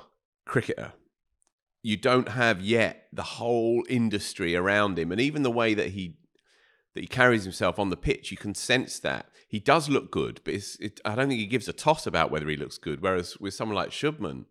cricketer. 0.48 0.92
You 1.82 1.96
don't 1.96 2.30
have 2.30 2.60
yet 2.60 3.06
the 3.12 3.22
whole 3.22 3.84
industry 3.88 4.56
around 4.56 4.98
him, 4.98 5.12
and 5.12 5.20
even 5.20 5.42
the 5.42 5.50
way 5.50 5.74
that 5.74 5.90
he 5.90 6.16
that 6.94 7.02
he 7.02 7.06
carries 7.06 7.44
himself 7.44 7.78
on 7.78 7.90
the 7.90 7.96
pitch, 7.96 8.32
you 8.32 8.36
can 8.36 8.54
sense 8.54 8.98
that 8.98 9.26
he 9.46 9.60
does 9.60 9.88
look 9.88 10.10
good, 10.10 10.40
but 10.44 10.54
it, 10.54 11.00
I 11.04 11.14
don't 11.14 11.28
think 11.28 11.38
he 11.40 11.46
gives 11.46 11.68
a 11.68 11.72
toss 11.72 12.06
about 12.06 12.30
whether 12.30 12.48
he 12.48 12.56
looks 12.56 12.76
good. 12.76 13.00
Whereas 13.00 13.38
with 13.38 13.54
someone 13.54 13.76
like 13.76 13.90
Shubman, 13.90 14.46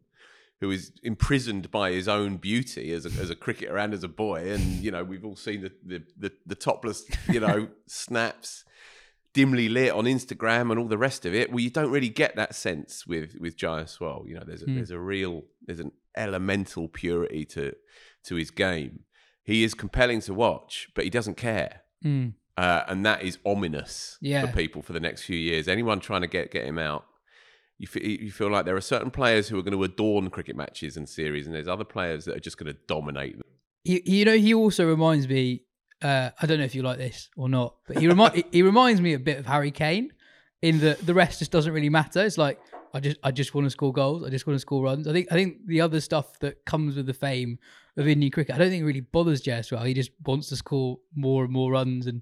who 0.61 0.71
is 0.71 0.91
imprisoned 1.03 1.69
by 1.69 1.91
his 1.91 2.07
own 2.07 2.37
beauty 2.37 2.91
as 2.93 3.05
a, 3.05 3.21
as 3.21 3.29
a 3.29 3.35
cricketer 3.35 3.77
and 3.77 3.93
as 3.93 4.03
a 4.03 4.07
boy, 4.07 4.51
and 4.51 4.61
you 4.61 4.91
know 4.91 5.03
we've 5.03 5.25
all 5.25 5.35
seen 5.35 5.61
the 5.61 5.71
the, 5.85 6.03
the, 6.17 6.31
the 6.45 6.55
topless 6.55 7.05
you 7.27 7.39
know 7.39 7.67
snaps 7.87 8.63
dimly 9.37 9.69
lit 9.69 9.91
on 9.91 10.05
Instagram 10.05 10.71
and 10.71 10.79
all 10.79 10.87
the 10.87 10.97
rest 10.97 11.23
of 11.23 11.35
it. 11.35 11.51
Well, 11.51 11.59
you 11.59 11.69
don't 11.69 11.91
really 11.91 12.09
get 12.09 12.35
that 12.37 12.55
sense 12.55 13.05
with 13.05 13.35
with 13.39 13.55
Jaiswal. 13.55 14.27
You 14.27 14.33
know, 14.33 14.43
there's 14.43 14.63
a, 14.63 14.65
mm. 14.65 14.75
there's 14.75 14.89
a 14.89 14.99
real 14.99 15.43
there's 15.63 15.79
an 15.79 15.91
elemental 16.15 16.87
purity 16.87 17.45
to 17.45 17.75
to 18.23 18.35
his 18.35 18.49
game. 18.49 19.01
He 19.43 19.63
is 19.63 19.75
compelling 19.75 20.21
to 20.21 20.33
watch, 20.33 20.89
but 20.95 21.03
he 21.03 21.11
doesn't 21.11 21.37
care. 21.37 21.81
Mm. 22.03 22.33
Uh, 22.57 22.81
and 22.87 23.05
that 23.05 23.21
is 23.21 23.37
ominous 23.45 24.17
yeah. 24.21 24.43
for 24.43 24.51
people 24.51 24.81
for 24.81 24.93
the 24.93 24.99
next 24.99 25.21
few 25.21 25.37
years. 25.37 25.67
Anyone 25.67 25.99
trying 25.99 26.21
to 26.21 26.27
get 26.27 26.49
get 26.51 26.65
him 26.65 26.79
out, 26.79 27.05
you 27.77 27.85
feel, 27.85 28.03
you 28.03 28.31
feel 28.31 28.49
like 28.49 28.65
there 28.65 28.75
are 28.75 28.81
certain 28.81 29.11
players 29.11 29.49
who 29.49 29.59
are 29.59 29.61
going 29.61 29.77
to 29.77 29.83
adorn 29.83 30.31
cricket 30.31 30.55
matches 30.55 30.97
and 30.97 31.07
series, 31.07 31.45
and 31.45 31.53
there's 31.53 31.67
other 31.67 31.85
players 31.85 32.25
that 32.25 32.35
are 32.35 32.39
just 32.39 32.57
going 32.57 32.73
to 32.73 32.79
dominate 32.87 33.37
them. 33.37 33.47
You, 33.83 34.01
you 34.03 34.25
know, 34.25 34.35
he 34.35 34.55
also 34.55 34.87
reminds 34.87 35.27
me 35.27 35.66
uh, 36.01 36.29
I 36.39 36.45
don't 36.45 36.59
know 36.59 36.65
if 36.65 36.75
you 36.75 36.83
like 36.83 36.97
this 36.97 37.29
or 37.35 37.49
not, 37.49 37.75
but 37.87 37.97
he 37.97 38.07
remi- 38.07 38.45
he 38.51 38.61
reminds 38.61 39.01
me 39.01 39.13
a 39.13 39.19
bit 39.19 39.37
of 39.37 39.45
Harry 39.45 39.71
Kane 39.71 40.13
in 40.61 40.79
that 40.79 41.05
the 41.05 41.13
rest 41.13 41.39
just 41.39 41.51
doesn't 41.51 41.73
really 41.73 41.89
matter. 41.89 42.23
It's 42.23 42.37
like 42.37 42.59
I 42.93 42.99
just 42.99 43.17
I 43.23 43.31
just 43.31 43.53
want 43.53 43.65
to 43.65 43.71
score 43.71 43.93
goals. 43.93 44.23
I 44.23 44.29
just 44.29 44.47
want 44.47 44.55
to 44.55 44.61
score 44.61 44.83
runs. 44.83 45.07
I 45.07 45.13
think 45.13 45.27
I 45.31 45.35
think 45.35 45.65
the 45.65 45.81
other 45.81 46.01
stuff 46.01 46.39
that 46.39 46.65
comes 46.65 46.95
with 46.95 47.05
the 47.05 47.13
fame 47.13 47.59
of 47.95 48.07
Indian 48.07 48.31
cricket, 48.31 48.55
I 48.55 48.57
don't 48.57 48.69
think 48.69 48.85
really 48.85 49.01
bothers 49.01 49.41
Jaiswal. 49.41 49.85
He 49.85 49.93
just 49.93 50.11
wants 50.25 50.49
to 50.49 50.55
score 50.55 50.99
more 51.15 51.43
and 51.43 51.53
more 51.53 51.71
runs 51.71 52.07
and 52.07 52.21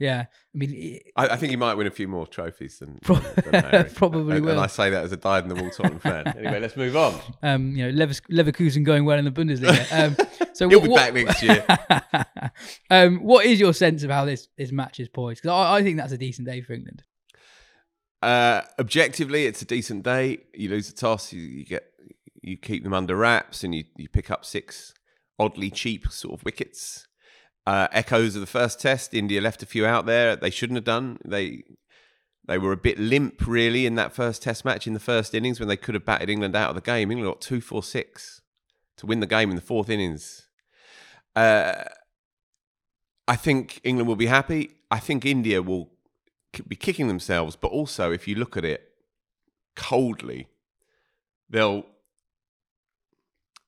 yeah, 0.00 0.24
I 0.54 0.58
mean, 0.58 0.98
I, 1.14 1.28
I, 1.28 1.36
think 1.36 1.50
he 1.50 1.56
might 1.56 1.74
win 1.74 1.86
a 1.86 1.90
few 1.90 2.08
more 2.08 2.26
trophies 2.26 2.78
than, 2.78 2.98
than 3.02 3.90
probably 3.94 4.36
and, 4.36 4.46
will. 4.46 4.52
And 4.52 4.60
I 4.60 4.66
say 4.66 4.88
that 4.88 5.04
as 5.04 5.12
a 5.12 5.16
dyed-in-the-wool 5.18 5.70
Tottenham 5.70 5.98
fan. 5.98 6.34
Anyway, 6.40 6.58
let's 6.58 6.76
move 6.76 6.96
on. 6.96 7.20
Um, 7.42 7.76
you 7.76 7.84
know, 7.84 7.90
Lever- 7.90 8.14
Leverkusen 8.30 8.82
going 8.82 9.04
well 9.04 9.18
in 9.18 9.26
the 9.26 9.30
Bundesliga. 9.30 9.86
Um, 9.92 10.16
so 10.54 10.70
he'll 10.70 10.80
what, 10.80 10.88
be 10.88 10.94
back 10.94 11.14
next 11.14 11.42
year. 11.42 11.64
um, 12.90 13.18
what 13.18 13.44
is 13.44 13.60
your 13.60 13.74
sense 13.74 14.02
of 14.02 14.10
how 14.10 14.24
this 14.24 14.48
this 14.56 14.72
match 14.72 15.00
is 15.00 15.08
poised? 15.08 15.42
Because 15.42 15.54
I, 15.54 15.76
I, 15.76 15.82
think 15.82 15.98
that's 15.98 16.12
a 16.12 16.18
decent 16.18 16.48
day 16.48 16.62
for 16.62 16.72
England. 16.72 17.02
Uh, 18.22 18.62
objectively, 18.78 19.44
it's 19.44 19.60
a 19.60 19.66
decent 19.66 20.02
day. 20.02 20.38
You 20.54 20.70
lose 20.70 20.90
the 20.90 20.96
toss, 20.96 21.30
you, 21.30 21.42
you 21.42 21.66
get 21.66 21.84
you 22.40 22.56
keep 22.56 22.84
them 22.84 22.94
under 22.94 23.16
wraps, 23.16 23.64
and 23.64 23.74
you 23.74 23.84
you 23.96 24.08
pick 24.08 24.30
up 24.30 24.46
six 24.46 24.94
oddly 25.38 25.70
cheap 25.70 26.10
sort 26.10 26.38
of 26.38 26.44
wickets. 26.44 27.06
Uh, 27.66 27.88
echoes 27.92 28.34
of 28.34 28.40
the 28.40 28.46
first 28.46 28.80
test. 28.80 29.14
India 29.14 29.40
left 29.40 29.62
a 29.62 29.66
few 29.66 29.86
out 29.86 30.06
there. 30.06 30.34
They 30.34 30.50
shouldn't 30.50 30.76
have 30.76 30.84
done. 30.84 31.18
They 31.24 31.62
they 32.46 32.58
were 32.58 32.72
a 32.72 32.76
bit 32.76 32.98
limp, 32.98 33.46
really, 33.46 33.86
in 33.86 33.94
that 33.94 34.12
first 34.12 34.42
test 34.42 34.64
match 34.64 34.86
in 34.86 34.92
the 34.92 34.98
first 34.98 35.34
innings 35.34 35.60
when 35.60 35.68
they 35.68 35.76
could 35.76 35.94
have 35.94 36.04
batted 36.04 36.30
England 36.30 36.56
out 36.56 36.70
of 36.70 36.74
the 36.74 36.80
game. 36.80 37.10
England 37.10 37.32
got 37.32 37.40
two, 37.40 37.60
four, 37.60 37.82
six 37.82 38.40
to 38.96 39.06
win 39.06 39.20
the 39.20 39.26
game 39.26 39.50
in 39.50 39.56
the 39.56 39.62
fourth 39.62 39.88
innings. 39.88 40.48
Uh, 41.36 41.84
I 43.28 43.36
think 43.36 43.80
England 43.84 44.08
will 44.08 44.16
be 44.16 44.26
happy. 44.26 44.72
I 44.90 44.98
think 44.98 45.24
India 45.24 45.62
will 45.62 45.90
be 46.66 46.76
kicking 46.76 47.06
themselves, 47.06 47.54
but 47.56 47.68
also 47.68 48.10
if 48.10 48.26
you 48.26 48.34
look 48.34 48.56
at 48.56 48.64
it 48.64 48.82
coldly, 49.76 50.48
they'll 51.48 51.86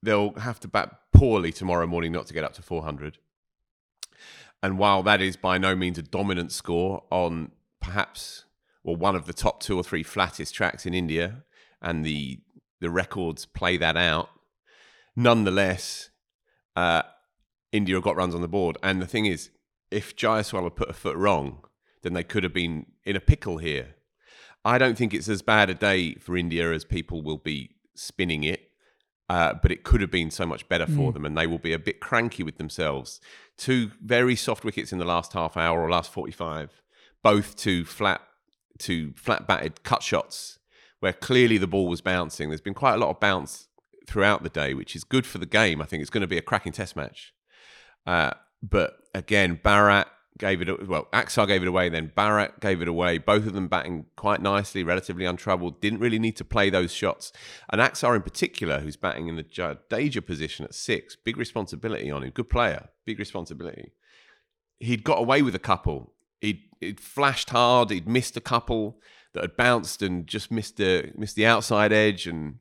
they'll 0.03 0.33
have 0.35 0.59
to 0.61 0.69
bat 0.69 0.99
poorly 1.13 1.53
tomorrow 1.53 1.87
morning 1.87 2.11
not 2.11 2.27
to 2.27 2.35
get 2.35 2.43
up 2.43 2.55
to 2.55 2.63
400. 2.63 3.19
And 4.63 4.79
while 4.79 5.03
that 5.03 5.21
is 5.21 5.37
by 5.37 5.59
no 5.59 5.75
means 5.75 5.99
a 5.99 6.03
dominant 6.03 6.53
score 6.53 7.03
on 7.11 7.51
perhaps 7.81 8.45
well 8.85 8.97
one 8.97 9.17
of 9.17 9.27
the 9.27 9.33
top 9.33 9.61
two 9.61 9.77
or 9.77 9.83
three 9.83 10.03
flattest 10.03 10.55
tracks 10.55 10.87
in 10.87 10.95
India, 10.95 11.45
and 11.81 12.05
the 12.05 12.41
the 12.81 12.91
records 12.91 13.47
play 13.47 13.77
that 13.77 13.97
out, 13.97 14.29
nonetheless, 15.17 16.11
uh, 16.77 17.03
India 17.71 18.01
got 18.01 18.17
runs 18.17 18.35
on 18.35 18.41
the 18.41 18.49
board. 18.49 18.77
And 18.83 19.01
the 19.01 19.07
thing 19.07 19.27
is, 19.27 19.51
if 19.91 20.17
Jaiswal 20.17 20.65
had 20.65 20.77
put 20.77 20.91
a 20.91 20.95
foot 20.95 21.17
wrong, 21.17 21.65
then 22.03 22.13
they 22.13 22.25
could 22.25 22.43
have 22.43 22.55
been 22.55 22.87
in 23.05 23.17
a 23.17 23.21
pickle 23.21 23.59
here. 23.59 23.95
I 24.65 24.79
don't 24.79 24.97
think 24.97 25.13
it's 25.13 25.29
as 25.29 25.43
bad 25.43 25.71
a 25.71 25.75
day 25.75 26.15
for 26.15 26.37
India 26.37 26.73
as 26.73 26.85
people 26.85 27.23
will 27.23 27.39
be 27.39 27.71
spinning 27.95 28.45
it. 28.45 28.69
Uh, 29.29 29.55
but 29.55 29.73
it 29.73 29.83
could 29.83 30.03
have 30.03 30.11
been 30.11 30.31
so 30.31 30.45
much 30.45 30.69
better 30.69 30.85
for 30.85 31.11
mm. 31.11 31.15
them, 31.15 31.25
and 31.25 31.39
they 31.39 31.47
will 31.47 31.59
be 31.59 31.73
a 31.73 31.79
bit 31.79 32.01
cranky 32.01 32.43
with 32.43 32.59
themselves. 32.59 33.19
Two 33.59 33.91
very 34.03 34.35
soft 34.35 34.65
wickets 34.65 34.93
in 34.93 34.99
the 34.99 35.05
last 35.05 35.33
half 35.35 35.57
hour 35.57 35.81
or 35.81 35.91
last 35.91 36.13
forty-five, 36.13 36.83
both 37.23 37.57
to 37.57 37.85
flat 37.85 38.21
to 38.79 39.13
flat 39.15 39.47
batted 39.47 39.83
cut 39.83 40.03
shots, 40.03 40.59
where 41.01 41.13
clearly 41.13 41.59
the 41.59 41.67
ball 41.67 41.87
was 41.87 42.01
bouncing. 42.01 42.49
There's 42.49 42.61
been 42.61 42.75
quite 42.75 42.95
a 42.95 42.99
lot 42.99 43.11
of 43.11 43.21
bounce 43.21 43.69
throughout 44.09 44.43
the 44.43 44.49
day, 44.49 44.75
which 44.75 44.97
is 44.97 45.05
good 45.05 45.27
for 45.27 45.39
the 45.39 45.47
game. 45.47 45.81
I 45.81 45.85
think 45.85 46.01
it's 46.01 46.11
going 46.11 46.23
to 46.23 46.27
be 46.27 46.39
a 46.39 46.43
cracking 46.43 46.73
Test 46.73 46.97
match. 46.97 47.33
Uh, 48.07 48.33
but 48.63 48.97
again, 49.15 49.61
Bharat 49.63 50.07
gave 50.39 50.63
it 50.63 50.89
well. 50.89 51.09
Axar 51.13 51.47
gave 51.47 51.63
it 51.63 51.69
away, 51.69 51.89
then 51.89 52.13
Bharat 52.17 52.61
gave 52.61 52.81
it 52.83 52.89
away. 52.89 53.19
Both 53.19 53.47
of 53.47 53.53
them 53.53 53.69
batting 53.69 54.07
quite 54.17 54.41
nicely, 54.41 54.83
relatively 54.83 55.25
untroubled. 55.25 55.81
Didn't 55.81 56.01
really 56.01 56.19
need 56.19 56.37
to 56.37 56.45
play 56.45 56.71
those 56.71 56.93
shots. 56.93 57.33
And 57.71 57.81
Axar 57.81 58.17
in 58.17 58.23
particular, 58.23 58.81
who's 58.81 58.97
batting 58.97 59.29
in 59.29 59.37
the 59.37 59.45
Jadeja 59.45 60.25
position 60.25 60.65
at 60.65 60.75
six, 60.75 61.17
big 61.17 61.37
responsibility 61.37 62.11
on 62.11 62.23
him. 62.23 62.31
Good 62.31 62.51
player, 62.51 62.89
big 63.05 63.19
responsibility. 63.19 63.93
He'd 64.79 65.05
got 65.05 65.19
away 65.19 65.43
with 65.43 65.55
a 65.55 65.61
couple. 65.61 66.13
He'd, 66.41 66.63
he'd 66.81 67.01
flashed 67.01 67.51
hard. 67.51 67.91
He'd 67.91 68.09
missed 68.09 68.37
a 68.37 68.41
couple 68.41 68.99
that 69.35 69.43
had 69.43 69.57
bounced 69.57 70.03
and 70.03 70.27
just 70.27 70.51
missed 70.51 70.77
the 70.77 71.13
missed 71.17 71.37
the 71.37 71.47
outside 71.47 71.93
edge 71.93 72.27
and 72.27 72.57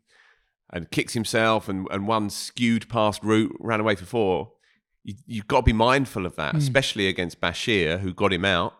and 0.72 0.90
kicked 0.90 1.13
himself 1.13 1.68
and, 1.68 1.86
and 1.92 2.08
one 2.08 2.30
skewed 2.30 2.88
past 2.88 3.24
Root, 3.24 3.54
ran 3.60 3.82
away 3.82 3.96
for 3.96 4.06
four 4.06 4.54
you, 5.03 5.15
you've 5.25 5.48
got 5.48 5.58
to 5.58 5.63
be 5.63 5.74
mindful 5.74 6.25
of 6.25 6.36
that, 6.36 6.53
mm. 6.53 6.58
especially 6.58 7.08
against 7.08 7.41
Bashir, 7.41 8.00
who 8.00 8.13
got 8.13 8.34
him 8.34 8.46
out, 8.46 8.74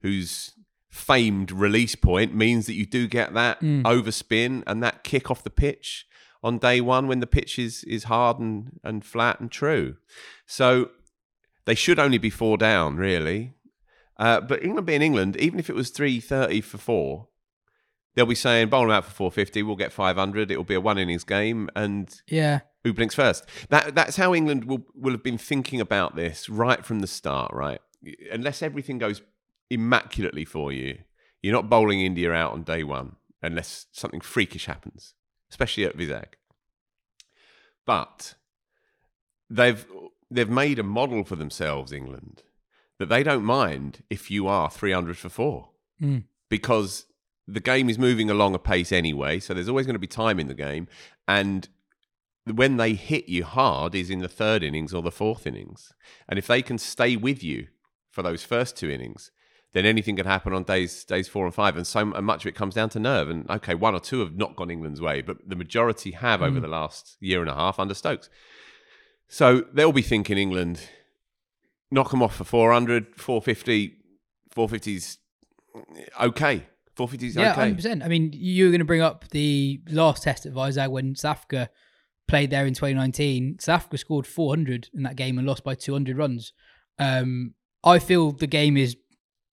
whose 0.00 0.52
famed 0.90 1.50
release 1.50 1.94
point 1.94 2.34
means 2.34 2.66
that 2.66 2.74
you 2.74 2.84
do 2.84 3.06
get 3.06 3.32
that 3.34 3.60
mm. 3.60 3.82
overspin 3.82 4.62
and 4.66 4.82
that 4.82 5.02
kick 5.02 5.30
off 5.30 5.42
the 5.42 5.50
pitch 5.50 6.06
on 6.42 6.58
day 6.58 6.80
one 6.80 7.06
when 7.08 7.20
the 7.20 7.26
pitch 7.26 7.58
is, 7.58 7.84
is 7.84 8.04
hard 8.04 8.38
and, 8.38 8.80
and 8.84 9.04
flat 9.04 9.40
and 9.40 9.50
true. 9.50 9.96
So 10.46 10.90
they 11.64 11.74
should 11.74 11.98
only 11.98 12.18
be 12.18 12.30
four 12.30 12.58
down, 12.58 12.96
really. 12.96 13.54
Uh, 14.18 14.40
but 14.40 14.62
England 14.62 14.86
being 14.86 15.02
England, 15.02 15.36
even 15.36 15.58
if 15.58 15.70
it 15.70 15.76
was 15.76 15.90
330 15.90 16.60
for 16.60 16.78
four, 16.78 17.28
they'll 18.14 18.26
be 18.26 18.34
saying, 18.34 18.68
bowl 18.68 18.82
them 18.82 18.90
out 18.90 19.04
for 19.04 19.12
450, 19.12 19.62
we'll 19.62 19.76
get 19.76 19.92
500, 19.92 20.50
it'll 20.50 20.64
be 20.64 20.74
a 20.74 20.80
one 20.80 20.98
innings 20.98 21.24
game. 21.24 21.70
And 21.74 22.14
yeah, 22.28 22.60
who 22.84 22.92
blinks 22.92 23.14
first. 23.14 23.46
That 23.68 23.94
that's 23.94 24.16
how 24.16 24.34
England 24.34 24.64
will 24.64 24.84
will 24.94 25.12
have 25.12 25.22
been 25.22 25.38
thinking 25.38 25.80
about 25.80 26.16
this 26.16 26.48
right 26.48 26.84
from 26.84 27.00
the 27.00 27.06
start, 27.06 27.52
right? 27.52 27.80
Unless 28.32 28.62
everything 28.62 28.98
goes 28.98 29.22
immaculately 29.70 30.44
for 30.44 30.72
you, 30.72 30.98
you're 31.40 31.52
not 31.52 31.70
bowling 31.70 32.00
India 32.00 32.32
out 32.32 32.52
on 32.52 32.62
day 32.62 32.84
one 32.84 33.16
unless 33.42 33.86
something 33.92 34.20
freakish 34.20 34.66
happens, 34.66 35.14
especially 35.50 35.84
at 35.84 35.96
Vizag. 35.96 36.34
But 37.84 38.34
they've 39.50 39.84
they've 40.30 40.48
made 40.48 40.78
a 40.78 40.84
model 40.84 41.24
for 41.24 41.36
themselves, 41.36 41.92
England, 41.92 42.42
that 42.98 43.08
they 43.08 43.22
don't 43.22 43.44
mind 43.44 44.02
if 44.08 44.30
you 44.30 44.46
are 44.46 44.70
300 44.70 45.16
for 45.16 45.28
four 45.28 45.70
mm. 46.00 46.24
because 46.48 47.06
the 47.46 47.60
game 47.60 47.90
is 47.90 47.98
moving 47.98 48.30
along 48.30 48.54
a 48.54 48.58
pace 48.58 48.92
anyway. 48.92 49.40
So 49.40 49.52
there's 49.52 49.68
always 49.68 49.86
going 49.86 49.94
to 49.94 50.00
be 50.00 50.06
time 50.06 50.38
in 50.38 50.48
the 50.48 50.54
game, 50.54 50.88
and 51.26 51.68
when 52.44 52.76
they 52.76 52.94
hit 52.94 53.28
you 53.28 53.44
hard 53.44 53.94
is 53.94 54.10
in 54.10 54.18
the 54.18 54.28
third 54.28 54.62
innings 54.62 54.92
or 54.92 55.02
the 55.02 55.10
fourth 55.10 55.46
innings. 55.46 55.92
And 56.28 56.38
if 56.38 56.46
they 56.46 56.62
can 56.62 56.78
stay 56.78 57.16
with 57.16 57.42
you 57.42 57.68
for 58.10 58.22
those 58.22 58.42
first 58.44 58.76
two 58.76 58.90
innings, 58.90 59.30
then 59.72 59.86
anything 59.86 60.16
can 60.16 60.26
happen 60.26 60.52
on 60.52 60.64
days 60.64 61.04
days 61.04 61.28
four 61.28 61.46
and 61.46 61.54
five. 61.54 61.76
And 61.76 61.86
so 61.86 62.04
much 62.04 62.44
of 62.44 62.48
it 62.48 62.54
comes 62.54 62.74
down 62.74 62.90
to 62.90 63.00
nerve. 63.00 63.30
And 63.30 63.48
okay, 63.50 63.74
one 63.74 63.94
or 63.94 64.00
two 64.00 64.20
have 64.20 64.36
not 64.36 64.56
gone 64.56 64.70
England's 64.70 65.00
way, 65.00 65.22
but 65.22 65.38
the 65.48 65.56
majority 65.56 66.10
have 66.12 66.40
mm. 66.40 66.48
over 66.48 66.60
the 66.60 66.68
last 66.68 67.16
year 67.20 67.40
and 67.40 67.48
a 67.48 67.54
half 67.54 67.78
under 67.78 67.94
Stokes. 67.94 68.28
So 69.28 69.64
they'll 69.72 69.92
be 69.92 70.02
thinking 70.02 70.36
England, 70.36 70.88
knock 71.90 72.10
them 72.10 72.22
off 72.22 72.36
for 72.36 72.44
400, 72.44 73.16
450, 73.16 73.96
450's 74.54 75.18
okay. 76.20 76.66
450's 76.96 77.36
yeah, 77.36 77.52
okay. 77.52 77.72
100%. 77.72 78.04
I 78.04 78.08
mean, 78.08 78.30
you 78.34 78.66
were 78.66 78.70
going 78.70 78.80
to 78.80 78.84
bring 78.84 79.00
up 79.00 79.26
the 79.30 79.80
last 79.88 80.24
test 80.24 80.44
at 80.44 80.52
Vizag 80.52 80.90
when 80.90 81.14
South 81.14 81.38
Africa 81.38 81.70
played 82.28 82.50
there 82.50 82.66
in 82.66 82.74
2019, 82.74 83.58
South 83.60 83.76
Africa 83.76 83.98
scored 83.98 84.26
400 84.26 84.88
in 84.94 85.02
that 85.02 85.16
game 85.16 85.38
and 85.38 85.46
lost 85.46 85.64
by 85.64 85.74
200 85.74 86.16
runs. 86.16 86.52
Um, 86.98 87.54
I 87.84 87.98
feel 87.98 88.32
the 88.32 88.46
game 88.46 88.76
is 88.76 88.96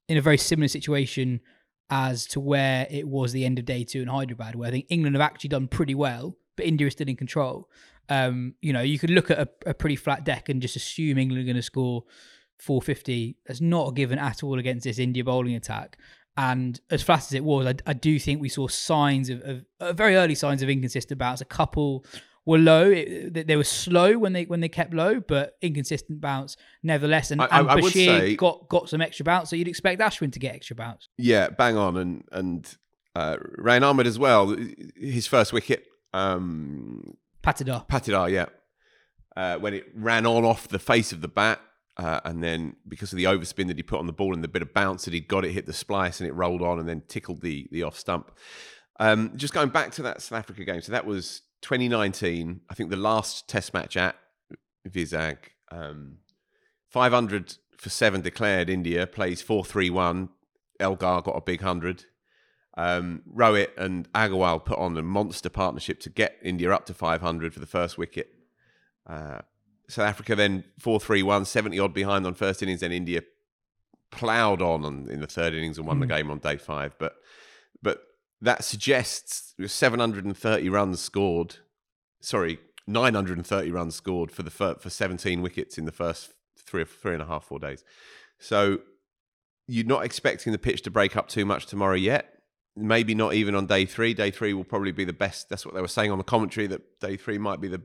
in 0.08 0.18
a 0.18 0.22
very 0.22 0.38
similar 0.38 0.68
situation 0.68 1.42
as 1.90 2.26
to 2.28 2.40
where 2.40 2.88
it 2.90 3.08
was 3.08 3.32
the 3.32 3.46
end 3.46 3.58
of 3.60 3.66
day 3.66 3.84
two 3.84 4.02
in 4.02 4.08
Hyderabad, 4.08 4.56
where 4.56 4.68
I 4.68 4.72
think 4.72 4.86
England 4.90 5.16
have 5.16 5.22
actually 5.22 5.50
done 5.50 5.68
pretty 5.68 5.96
well, 5.96 6.38
but 6.56 6.66
India 6.66 6.88
is 6.88 6.94
still 6.94 7.08
in 7.08 7.16
control. 7.16 7.68
Um, 8.10 8.56
you 8.62 8.74
know, 8.74 8.82
you 8.82 9.00
could 9.00 9.10
look 9.10 9.32
at 9.32 9.40
a, 9.40 9.50
a 9.68 9.74
pretty 9.74 9.96
flat 9.96 10.24
deck 10.24 10.50
and 10.50 10.62
just 10.62 10.76
assume 10.76 11.18
England 11.18 11.42
are 11.42 11.46
going 11.46 11.56
to 11.56 11.62
score 11.62 12.04
450. 12.60 13.38
That's 13.48 13.62
not 13.62 13.90
a 13.90 13.94
given 13.94 14.20
at 14.20 14.44
all 14.44 14.60
against 14.60 14.84
this 14.84 15.00
India 15.00 15.24
bowling 15.24 15.56
attack. 15.56 15.98
And 16.38 16.80
as 16.90 17.04
flat 17.04 17.20
as 17.20 17.34
it 17.34 17.44
was, 17.44 17.66
I, 17.66 17.74
I 17.86 17.94
do 17.94 18.18
think 18.20 18.40
we 18.40 18.50
saw 18.50 18.68
signs 18.68 19.30
of, 19.30 19.42
of 19.42 19.66
uh, 19.80 19.94
very 19.94 20.16
early 20.16 20.36
signs 20.36 20.62
of 20.62 20.70
inconsistent 20.70 21.20
bounce. 21.20 21.42
A 21.42 21.46
couple 21.46 22.06
were 22.50 22.58
low. 22.58 22.90
It, 22.90 23.46
they 23.48 23.56
were 23.56 23.64
slow 23.64 24.18
when 24.18 24.34
they 24.34 24.46
when 24.46 24.60
they 24.60 24.70
kept 24.70 24.92
low, 24.92 25.20
but 25.20 25.56
inconsistent 25.62 26.20
bounce 26.20 26.58
nevertheless. 26.82 27.30
And, 27.30 27.42
I, 27.42 27.46
and 27.52 27.70
I, 27.70 27.76
Bashir 27.76 28.06
say, 28.06 28.36
got 28.36 28.68
got 28.68 28.90
some 28.90 29.02
extra 29.02 29.24
bounce, 29.24 29.52
so 29.52 29.56
you'd 29.56 29.68
expect 29.68 30.02
Ashwin 30.02 30.34
to 30.34 30.40
get 30.40 30.56
extra 30.56 30.76
bounce. 30.76 31.10
Yeah, 31.16 31.50
bang 31.50 31.78
on, 31.78 31.96
and 31.96 32.24
and 32.32 32.78
uh, 33.16 33.38
Rehan 33.40 33.84
Ahmed 33.84 34.08
as 34.08 34.18
well. 34.18 34.58
His 34.96 35.28
first 35.28 35.54
wicket, 35.54 35.86
um, 36.12 37.18
Patidar. 37.44 37.88
Patidar, 37.88 38.32
yeah. 38.32 38.48
Uh, 39.38 39.58
when 39.60 39.76
it 39.76 39.86
ran 39.94 40.26
on 40.26 40.44
off 40.44 40.68
the 40.68 40.80
face 40.80 41.12
of 41.12 41.22
the 41.22 41.28
bat, 41.28 41.62
uh, 41.98 42.20
and 42.26 42.44
then 42.44 42.76
because 42.88 43.14
of 43.14 43.18
the 43.18 43.26
overspin 43.26 43.68
that 43.68 43.78
he 43.78 43.84
put 43.84 44.00
on 44.00 44.08
the 44.08 44.12
ball 44.12 44.34
and 44.34 44.44
the 44.44 44.48
bit 44.48 44.64
of 44.64 44.74
bounce 44.74 45.06
that 45.06 45.14
he 45.14 45.20
got, 45.20 45.46
it 45.46 45.52
hit 45.52 45.68
the 45.68 45.74
splice 45.74 46.20
and 46.20 46.28
it 46.28 46.34
rolled 46.34 46.64
on 46.64 46.80
and 46.80 46.90
then 46.90 47.04
tickled 47.08 47.42
the 47.42 47.70
the 47.72 47.84
off 47.84 47.96
stump. 47.96 48.32
Um, 49.00 49.34
just 49.36 49.54
going 49.54 49.70
back 49.70 49.92
to 49.92 50.02
that 50.02 50.24
South 50.24 50.40
Africa 50.40 50.66
game, 50.66 50.82
so 50.82 50.92
that 50.92 51.06
was 51.06 51.44
2019, 51.62 52.62
I 52.70 52.74
think 52.74 52.90
the 52.90 52.96
last 52.96 53.48
test 53.48 53.74
match 53.74 53.98
at 53.98 54.16
Vizag, 54.88 55.38
um, 55.72 56.18
500 56.90 57.56
for 57.78 57.90
seven 57.90 58.22
declared. 58.22 58.70
India 58.70 59.08
plays 59.08 59.42
4 59.42 59.64
3 59.64 59.90
1. 59.90 60.30
Elgar 60.80 61.22
got 61.22 61.36
a 61.36 61.42
big 61.42 61.62
100. 61.62 62.06
Um, 62.78 63.24
Rohit 63.34 63.78
and 63.78 64.12
Agarwal 64.14 64.64
put 64.64 64.80
on 64.80 64.98
a 64.98 65.02
monster 65.02 65.50
partnership 65.50 66.00
to 66.02 66.10
get 66.10 66.38
India 66.42 66.72
up 66.72 66.86
to 66.86 66.94
500 66.94 67.54
for 67.54 67.60
the 67.60 67.66
first 67.66 67.98
wicket. 67.98 68.30
Uh, 69.06 69.40
South 69.90 70.06
Africa 70.06 70.36
then 70.36 70.64
4 70.80 71.00
3 71.00 71.24
1, 71.24 71.46
70 71.46 71.80
odd 71.80 71.94
behind 71.94 72.26
on 72.26 72.36
first 72.36 72.64
innings. 72.64 72.82
Then 72.82 72.92
India 72.92 73.22
ploughed 74.12 74.62
on, 74.62 74.86
on 74.86 75.08
in 75.10 75.20
the 75.20 75.28
third 75.28 75.54
innings 75.54 75.78
and 75.78 75.88
won 75.88 75.98
mm. 75.98 76.02
the 76.02 76.06
hmm. 76.06 76.14
game 76.14 76.32
on 76.32 76.40
day 76.40 76.58
five. 76.58 76.94
But 77.00 77.16
but 77.82 78.04
that 78.42 78.64
suggests 78.64 79.54
730 79.66 80.70
runs 80.70 81.00
scored. 81.00 81.58
Sorry, 82.22 82.60
930 82.88 83.72
runs 83.72 83.96
scored 83.96 84.32
for 84.32 84.44
the 84.44 84.52
for 84.52 84.90
17 84.90 85.42
wickets 85.42 85.78
in 85.78 85.86
the 85.86 85.92
first 85.92 86.34
three 86.58 86.84
three 86.86 87.14
and 87.14 87.22
a 87.22 87.26
half 87.26 87.46
four 87.46 87.60
days. 87.60 87.84
So 88.40 88.80
you're 89.68 89.86
not 89.86 90.04
expecting 90.04 90.52
the 90.52 90.58
pitch 90.58 90.82
to 90.84 90.92
break 90.92 91.16
up 91.16 91.28
too 91.28 91.46
much 91.46 91.68
tomorrow 91.68 91.96
yet. 91.96 92.34
Maybe 92.76 93.14
not 93.14 93.34
even 93.34 93.56
on 93.56 93.68
day 93.68 93.86
three. 93.86 94.14
Day 94.14 94.32
three 94.32 94.54
will 94.54 94.64
probably 94.64 94.92
be 94.92 95.04
the 95.04 95.14
best. 95.14 95.50
That's 95.50 95.66
what 95.66 95.76
they 95.76 95.82
were 95.82 95.88
saying 95.88 96.12
on 96.12 96.18
the 96.18 96.24
commentary 96.24 96.66
that 96.68 97.00
day 97.00 97.18
three 97.18 97.38
might 97.38 97.60
be 97.60 97.68
the 97.68 97.82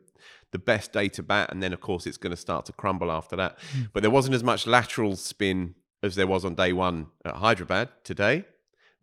the 0.53 0.59
best 0.59 0.93
day 0.93 1.09
to 1.09 1.23
bat, 1.23 1.51
and 1.51 1.63
then 1.63 1.73
of 1.73 1.81
course 1.81 2.07
it's 2.07 2.17
going 2.17 2.31
to 2.31 2.37
start 2.37 2.65
to 2.67 2.73
crumble 2.73 3.11
after 3.11 3.35
that. 3.35 3.59
Mm. 3.77 3.91
But 3.93 4.03
there 4.03 4.11
wasn't 4.11 4.37
as 4.37 4.45
much 4.45 4.67
lateral 4.67 5.17
spin 5.17 5.75
as 6.03 6.15
there 6.15 6.29
was 6.29 6.45
on 6.45 6.55
day 6.55 6.73
one 6.73 7.09
at 7.25 7.35
Hyderabad 7.37 7.89
today. 8.05 8.45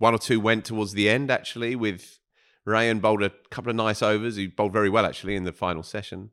One 0.01 0.15
or 0.15 0.17
two 0.17 0.39
went 0.39 0.65
towards 0.65 0.93
the 0.93 1.07
end 1.07 1.29
actually 1.29 1.75
with 1.75 2.17
Rehan 2.65 3.01
bowled 3.01 3.21
a 3.21 3.29
couple 3.51 3.69
of 3.69 3.75
nice 3.75 4.01
overs. 4.01 4.35
He 4.35 4.47
bowled 4.47 4.73
very 4.73 4.89
well 4.89 5.05
actually 5.05 5.35
in 5.35 5.43
the 5.43 5.51
final 5.51 5.83
session. 5.83 6.31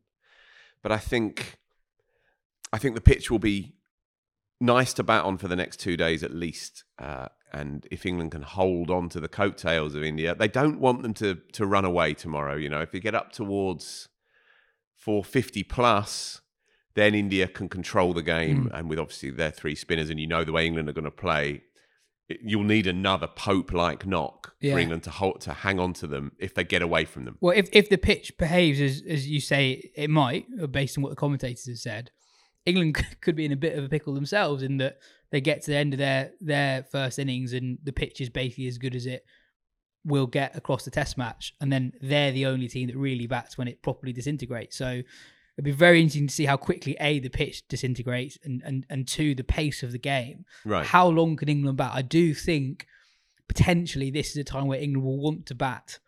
But 0.83 0.90
I 0.90 0.96
think 0.96 1.59
I 2.72 2.78
think 2.78 2.94
the 2.94 3.02
pitch 3.02 3.31
will 3.31 3.38
be 3.38 3.74
nice 4.59 4.94
to 4.94 5.02
bat 5.02 5.26
on 5.26 5.37
for 5.37 5.48
the 5.48 5.57
next 5.57 5.81
two 5.81 5.98
days 5.98 6.22
at 6.22 6.33
least. 6.33 6.85
Uh, 6.98 7.28
and 7.52 7.87
if 7.90 8.07
England 8.07 8.33
can 8.33 8.40
hold 8.40 8.90
on 8.90 9.11
to 9.11 9.20
the 9.20 9.28
coattails 9.28 9.94
of 9.94 10.02
India, 10.02 10.35
they 10.35 10.48
don't 10.48 10.81
want 10.81 11.02
them 11.02 11.12
to 11.14 11.35
to 11.52 11.66
run 11.66 11.85
away 11.85 12.14
tomorrow. 12.14 12.57
You 12.57 12.70
know, 12.70 12.81
if 12.81 12.94
you 12.94 13.00
get 13.00 13.14
up 13.14 13.33
towards 13.33 14.09
450 14.96 15.62
plus, 15.64 16.40
then 16.94 17.14
India 17.14 17.46
can 17.46 17.68
control 17.68 18.14
the 18.14 18.22
game. 18.22 18.70
Mm. 18.70 18.78
And 18.78 18.88
with 18.88 18.98
obviously 18.98 19.28
their 19.28 19.50
three 19.50 19.74
spinners, 19.74 20.09
and 20.09 20.18
you 20.18 20.26
know 20.26 20.42
the 20.42 20.52
way 20.52 20.64
England 20.64 20.88
are 20.88 20.94
going 20.94 21.04
to 21.04 21.11
play, 21.11 21.64
you'll 22.28 22.64
need 22.64 22.86
another 22.86 23.26
Pope 23.26 23.72
like 23.72 24.06
knock 24.06 24.54
yeah. 24.60 24.74
for 24.74 24.78
England 24.78 25.02
to 25.04 25.10
hold, 25.10 25.40
to 25.42 25.52
hang 25.52 25.78
on 25.78 25.92
to 25.94 26.06
them 26.06 26.32
if 26.38 26.54
they 26.54 26.64
get 26.64 26.82
away 26.82 27.04
from 27.04 27.24
them. 27.24 27.38
Well, 27.40 27.56
if, 27.56 27.68
if 27.72 27.88
the 27.88 27.98
pitch 27.98 28.36
behaves 28.38 28.80
as 28.80 29.02
as 29.08 29.28
you 29.28 29.40
say 29.40 29.90
it 29.94 30.10
might, 30.10 30.46
based 30.70 30.98
on 30.98 31.02
what 31.02 31.10
the 31.10 31.16
commentators 31.16 31.66
have 31.66 31.78
said, 31.78 32.10
England 32.66 33.04
could 33.20 33.36
be 33.36 33.44
in 33.44 33.52
a 33.52 33.56
bit 33.56 33.78
of 33.78 33.84
a 33.84 33.88
pickle 33.88 34.14
themselves 34.14 34.62
in 34.62 34.76
that 34.78 34.98
they 35.30 35.40
get 35.40 35.62
to 35.62 35.70
the 35.70 35.76
end 35.76 35.94
of 35.94 35.98
their 35.98 36.32
their 36.40 36.82
first 36.84 37.18
innings 37.18 37.52
and 37.52 37.78
the 37.82 37.92
pitch 37.92 38.20
is 38.20 38.30
basically 38.30 38.66
as 38.66 38.78
good 38.78 38.94
as 38.94 39.06
it 39.06 39.24
will 40.04 40.26
get 40.26 40.56
across 40.56 40.84
the 40.84 40.90
test 40.90 41.18
match, 41.18 41.54
and 41.60 41.72
then 41.72 41.92
they're 42.00 42.32
the 42.32 42.46
only 42.46 42.68
team 42.68 42.88
that 42.88 42.96
really 42.96 43.26
bats 43.26 43.58
when 43.58 43.68
it 43.68 43.82
properly 43.82 44.12
disintegrates. 44.12 44.76
So 44.76 45.02
it'd 45.59 45.64
be 45.64 45.73
very 45.73 45.99
interesting 46.01 46.29
to 46.29 46.33
see 46.35 46.44
how 46.47 46.57
quickly 46.57 46.97
a 47.01 47.18
the 47.18 47.29
pitch 47.29 47.66
disintegrates 47.68 48.38
and 48.44 48.62
and 48.64 48.87
and 48.88 49.09
two 49.09 49.35
the 49.35 49.42
pace 49.44 49.83
of 49.83 49.90
the 49.92 49.99
game. 49.99 50.44
Right. 50.64 50.87
How 50.87 51.09
long 51.09 51.35
can 51.37 51.49
England 51.49 51.77
bat? 51.77 51.90
I 51.92 52.03
do 52.03 52.33
think 52.33 52.87
potentially 53.49 54.11
this 54.11 54.31
is 54.31 54.37
a 54.37 54.44
time 54.44 54.66
where 54.66 54.81
England 54.81 55.05
will 55.05 55.18
want 55.18 55.47
to 55.47 55.55
bat 55.55 55.99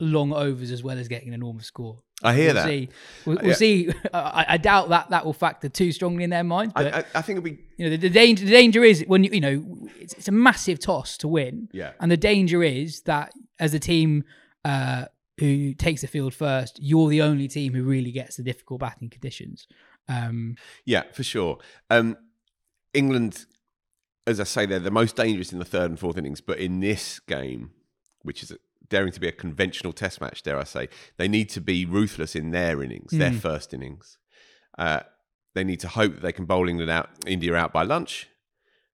long 0.00 0.32
overs 0.32 0.70
as 0.70 0.82
well 0.82 0.98
as 0.98 1.08
getting 1.08 1.28
an 1.28 1.34
enormous 1.34 1.66
score. 1.66 2.00
I 2.22 2.34
hear 2.34 2.46
we'll 2.46 2.54
that. 2.54 2.64
See. 2.66 2.88
We'll, 3.26 3.36
we'll 3.36 3.46
Yeah. 3.48 3.54
see. 3.54 3.90
I, 4.14 4.44
I 4.50 4.56
doubt 4.56 4.88
that 4.90 5.10
that 5.10 5.24
will 5.24 5.32
factor 5.32 5.68
too 5.68 5.92
strongly 5.92 6.24
in 6.24 6.30
their 6.30 6.44
minds. 6.44 6.72
I, 6.76 6.82
But 6.84 6.94
I, 6.94 7.04
I 7.18 7.22
think 7.22 7.38
it'll 7.38 7.44
be 7.50 7.58
you 7.76 7.84
know, 7.86 7.90
the, 7.90 7.96
the 7.96 8.10
danger 8.10 8.44
the 8.44 8.50
danger 8.50 8.82
is 8.84 9.04
when 9.06 9.24
you 9.24 9.30
you 9.32 9.40
know 9.40 9.88
it's, 9.98 10.14
it's 10.14 10.28
a 10.28 10.32
massive 10.32 10.78
toss 10.78 11.16
to 11.18 11.28
win. 11.28 11.68
Yeah. 11.72 11.92
And 12.00 12.10
the 12.10 12.16
danger 12.16 12.62
is 12.62 13.02
that 13.02 13.32
as 13.58 13.74
a 13.74 13.78
team 13.78 14.24
uh, 14.64 15.06
who 15.38 15.74
takes 15.74 16.00
the 16.00 16.06
field 16.06 16.34
first, 16.34 16.78
you're 16.80 17.08
the 17.08 17.22
only 17.22 17.48
team 17.48 17.74
who 17.74 17.82
really 17.82 18.12
gets 18.12 18.36
the 18.36 18.42
difficult 18.42 18.80
batting 18.80 19.10
conditions. 19.10 19.66
Um, 20.08 20.56
Yeah, 20.84 21.04
for 21.12 21.22
sure. 21.24 21.58
Um, 21.90 22.16
England, 22.92 23.46
as 24.26 24.38
I 24.38 24.44
say, 24.44 24.66
they're 24.66 24.78
the 24.78 24.90
most 24.90 25.16
dangerous 25.16 25.52
in 25.52 25.58
the 25.58 25.64
third 25.64 25.90
and 25.90 25.98
fourth 25.98 26.16
innings. 26.16 26.40
But 26.40 26.58
in 26.58 26.80
this 26.80 27.18
game, 27.18 27.70
which 28.22 28.42
is 28.42 28.52
daring 28.88 29.12
to 29.12 29.20
be 29.20 29.28
a 29.28 29.32
conventional 29.32 29.92
Test 29.92 30.20
match, 30.20 30.42
dare 30.42 30.58
I 30.58 30.64
say, 30.64 30.88
they 31.16 31.28
need 31.28 31.48
to 31.50 31.60
be 31.60 31.84
ruthless 31.84 32.36
in 32.36 32.50
their 32.50 32.82
innings, 32.82 33.12
their 33.12 33.32
first 33.32 33.74
innings. 33.74 34.18
Uh, 34.78 35.00
they 35.54 35.64
need 35.64 35.80
to 35.80 35.88
hope 35.88 36.14
that 36.14 36.22
they 36.22 36.32
can 36.32 36.44
bowl 36.44 36.68
England 36.68 36.90
out, 36.90 37.10
India 37.26 37.54
out 37.54 37.72
by 37.72 37.82
lunch 37.82 38.28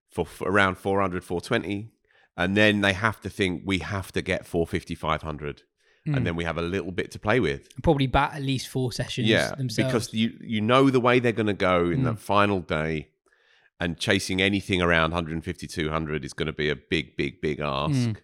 for, 0.09 0.25
for 0.25 0.49
around 0.49 0.77
400, 0.77 1.23
420. 1.23 1.91
And 2.37 2.55
then 2.55 2.81
they 2.81 2.93
have 2.93 3.19
to 3.21 3.29
think 3.29 3.63
we 3.65 3.79
have 3.79 4.11
to 4.13 4.21
get 4.21 4.45
450, 4.45 4.95
500. 4.95 5.63
And 6.05 6.25
then 6.25 6.35
we 6.35 6.43
have 6.45 6.57
a 6.57 6.61
little 6.63 6.91
bit 6.91 7.11
to 7.11 7.19
play 7.19 7.39
with. 7.39 7.69
probably 7.83 8.07
bat 8.07 8.31
at 8.33 8.41
least 8.41 8.67
four 8.69 8.91
sessions 8.91 9.27
Yeah, 9.27 9.53
themselves. 9.55 9.75
because 10.07 10.13
you 10.13 10.33
you 10.41 10.59
know 10.59 10.89
the 10.89 10.99
way 10.99 11.19
they're 11.19 11.31
going 11.31 11.45
to 11.47 11.53
go 11.53 11.85
in 11.91 11.99
Mm. 12.01 12.03
that 12.05 12.19
final 12.19 12.59
day, 12.59 13.09
and 13.79 13.97
chasing 13.99 14.41
anything 14.41 14.81
around 14.81 15.11
150, 15.11 15.67
200 15.67 16.25
is 16.25 16.33
going 16.33 16.47
to 16.47 16.53
be 16.53 16.69
a 16.69 16.75
big, 16.75 17.15
big, 17.17 17.39
big 17.41 17.59
ask. 17.59 17.93
Mm. 17.93 18.15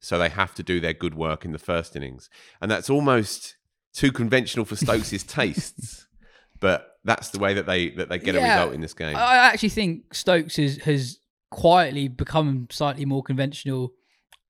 So 0.00 0.18
they 0.18 0.28
have 0.28 0.54
to 0.54 0.62
do 0.62 0.80
their 0.80 0.92
good 0.92 1.14
work 1.14 1.44
in 1.44 1.52
the 1.52 1.58
first 1.58 1.96
innings, 1.96 2.28
and 2.60 2.70
that's 2.70 2.88
almost 2.90 3.56
too 3.92 4.12
conventional 4.12 4.64
for 4.64 4.76
Stokes' 4.76 5.22
tastes. 5.40 6.06
But 6.60 6.98
that's 7.04 7.30
the 7.30 7.38
way 7.38 7.54
that 7.54 7.66
they 7.66 7.90
that 7.90 8.08
they 8.10 8.18
get 8.18 8.36
a 8.36 8.40
result 8.40 8.74
in 8.74 8.80
this 8.80 8.94
game. 8.94 9.16
I 9.16 9.20
I 9.20 9.36
actually 9.48 9.70
think 9.70 10.14
Stokes 10.14 10.56
has, 10.56 10.76
has 10.78 11.18
quietly 11.50 12.06
become 12.08 12.68
slightly 12.70 13.04
more 13.04 13.22
conventional 13.22 13.92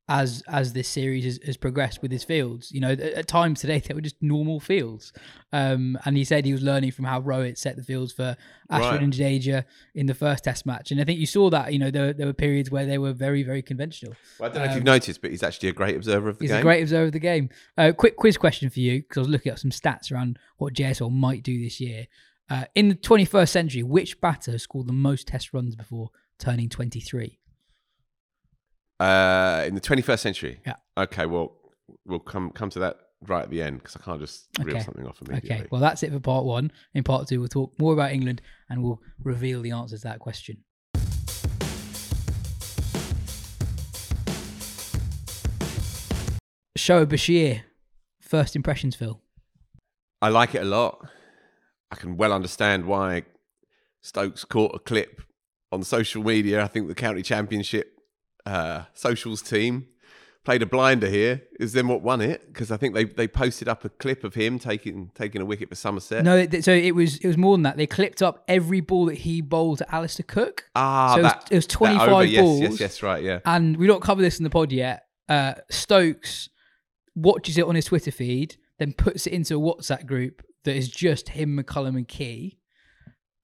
as 0.07 0.43
as 0.49 0.75
this 0.75 0.87
series 0.87 1.25
has, 1.25 1.41
has 1.47 1.57
progressed 1.57 2.03
with 2.03 2.13
his 2.13 2.25
fields. 2.25 2.71
You 2.71 2.81
know, 2.81 2.91
at, 2.91 3.01
at 3.01 3.27
times 3.27 3.61
today 3.61 3.79
they 3.79 3.95
were 3.95 4.01
just 4.03 4.17
normal 4.21 4.61
fields, 4.61 5.13
um, 5.53 5.99
and 6.05 6.17
he 6.17 6.25
said 6.25 6.45
he 6.45 6.53
was 6.53 6.63
learning 6.63 6.91
from 6.93 7.07
how 7.07 7.21
Rohit 7.23 7.57
set 7.57 7.77
the 7.77 7.83
fields 7.83 8.13
for 8.13 8.37
Ashwin 8.71 8.81
Right. 8.91 9.03
and 9.03 9.13
Jadeja 9.13 9.65
in 9.95 10.07
the 10.07 10.15
first 10.15 10.45
Test 10.45 10.67
match, 10.67 10.91
and 10.91 11.01
I 11.01 11.05
think 11.05 11.19
you 11.21 11.27
saw 11.27 11.49
that. 11.51 11.73
You 11.73 11.79
know, 11.79 11.91
there, 11.91 12.13
there 12.13 12.27
were 12.27 12.35
periods 12.35 12.71
where 12.71 12.85
they 12.85 12.99
were 12.99 13.13
very 13.15 13.43
very 13.43 13.63
conventional. 13.63 14.15
Well, 14.39 14.51
I 14.51 14.53
don't 14.53 14.63
know 14.65 14.71
if 14.71 14.75
you've 14.77 14.85
noticed, 14.85 15.23
but 15.23 15.31
he's 15.31 15.43
actually 15.43 15.71
a 15.71 15.73
great 15.73 15.97
observer 15.97 16.29
of 16.29 16.39
the 16.39 16.45
Um, 16.45 16.45
He's 16.45 16.51
game. 16.51 16.61
a 16.61 16.63
great 16.63 16.83
observer 16.83 17.07
of 17.07 17.13
the 17.13 17.19
game. 17.19 17.49
Uh, 17.79 17.93
quick 17.97 18.17
quiz 18.17 18.37
question 18.37 18.69
for 18.71 18.81
you 18.81 19.01
because 19.03 19.17
I 19.17 19.21
was 19.21 19.29
looking 19.29 19.53
at 19.53 19.59
some 19.59 19.71
stats 19.71 20.13
around 20.13 20.39
what 20.59 20.75
Jaiswal 20.75 21.11
might 21.13 21.43
do 21.43 21.63
this 21.63 21.81
year. 21.81 22.07
Uh, 22.51 22.65
in 22.75 22.91
the 22.91 22.95
21st 22.95 23.49
century, 23.49 23.83
which 23.83 24.21
batter 24.21 24.51
has 24.53 24.63
scored 24.65 24.87
the 24.87 24.93
most 24.93 25.27
Test 25.29 25.55
runs 25.55 25.75
before 25.77 26.11
turning 26.39 26.69
23? 26.69 27.39
Uh, 29.01 29.65
in 29.67 29.75
the 29.75 29.81
21st 29.81 30.19
century. 30.21 30.61
Yeah. 30.67 30.77
Okay. 30.97 31.27
Well, 31.27 31.57
we'll 32.07 32.19
come 32.21 32.51
come 32.51 32.71
to 32.71 32.79
that 32.81 32.97
right 33.27 33.43
at 33.43 33.51
the 33.51 33.63
end 33.63 33.79
because 33.79 33.97
I 33.97 34.01
can't 34.05 34.21
just 34.21 34.47
reel 34.61 34.77
Okay. 34.77 34.85
something 34.85 35.07
off 35.07 35.21
immediately. 35.23 35.57
Okay, 35.61 35.69
well 35.71 35.81
that's 35.81 36.03
it 36.03 36.13
for 36.13 36.21
part 36.21 36.45
one. 36.45 36.71
In 36.95 37.03
part 37.05 37.27
two, 37.27 37.41
we'll 37.41 37.49
talk 37.49 37.73
more 37.79 37.93
about 37.93 38.13
England 38.13 38.41
and 38.69 38.83
we'll 38.83 39.01
reveal 39.23 39.63
the 39.63 39.71
answers 39.73 40.03
to 40.03 40.09
that 40.09 40.19
question. 40.21 40.59
Shoaib 46.77 47.07
Bashir, 47.07 47.63
first 48.21 48.57
impressions, 48.57 48.97
Phil. 48.97 49.21
I 50.21 50.29
like 50.29 50.55
it 50.55 50.63
a 50.63 50.65
lot. 50.67 51.07
I 51.91 51.97
can 51.97 52.17
well 52.17 52.33
understand 52.33 52.87
why 52.87 53.23
Stokes 54.03 54.45
caught 54.45 54.75
a 54.75 54.79
clip 54.79 55.23
on 55.71 55.83
social 55.85 56.23
media. 56.23 56.63
I 56.63 56.67
think 56.67 56.89
the 56.89 56.95
county 56.95 57.23
championship 57.23 57.94
uh, 58.47 58.85
socials 58.95 59.43
team 59.43 59.87
played 60.45 60.61
a 60.63 60.67
blinder 60.67 61.09
here. 61.09 61.43
Is 61.59 61.73
then 61.73 61.89
what 61.89 62.03
won 62.03 62.21
it 62.21 62.47
because 62.53 62.71
I 62.71 62.77
think 62.77 62.95
they, 62.95 63.05
they 63.05 63.27
posted 63.27 63.69
up 63.69 63.85
a 63.85 63.89
clip 63.89 64.25
of 64.25 64.35
him 64.35 64.59
taking 64.59 65.11
taking 65.15 65.41
a 65.41 65.45
wicket 65.45 65.69
for 65.69 65.75
Somerset. 65.75 66.25
No, 66.25 66.47
so 66.61 66.73
it 66.73 66.95
was 66.95 67.17
it 67.19 67.27
was 67.27 67.37
more 67.39 67.57
than 67.57 67.63
that. 67.63 67.77
They 67.77 67.87
clipped 67.87 68.23
up 68.23 68.45
every 68.49 68.81
ball 68.81 69.07
that 69.07 69.19
he 69.19 69.41
bowled 69.41 69.79
to 69.79 69.95
Alastair 69.95 70.25
Cook. 70.29 70.65
ah, 70.77 71.15
so 71.15 71.21
it 71.21 71.23
was- 71.23 71.33
that, 71.33 71.49
it 71.51 71.55
was 71.57 71.67
that 71.67 71.73
25 71.73 72.09
over. 72.09 72.25
Yes, 72.25 72.41
balls. 72.43 72.61
yes, 72.61 72.81
yes, 72.81 73.03
right, 73.03 73.23
yeah. 73.23 73.41
and 73.45 73.77
we 73.77 73.87
don't 73.87 74.03
cover 74.03 74.21
this 74.23 74.39
in 74.39 74.45
the 74.45 74.51
pod 74.51 74.73
yet. 74.73 75.05
Uh, 75.29 75.55
Stokes 75.71 76.51
watches 77.15 77.57
it 77.57 77.65
on 77.65 77.75
his 77.77 77.87
Twitter 77.87 78.11
feed, 78.11 78.57
then 78.79 78.93
puts 78.93 79.27
it 79.27 79.33
into 79.33 79.57
a 79.57 79.59
WhatsApp 79.61 80.05
group 80.07 80.43
that 80.65 80.77
is 80.77 80.89
just 80.89 81.31
him, 81.31 81.57
McCullum, 81.59 81.97
and 81.97 82.09
Key. 82.09 82.59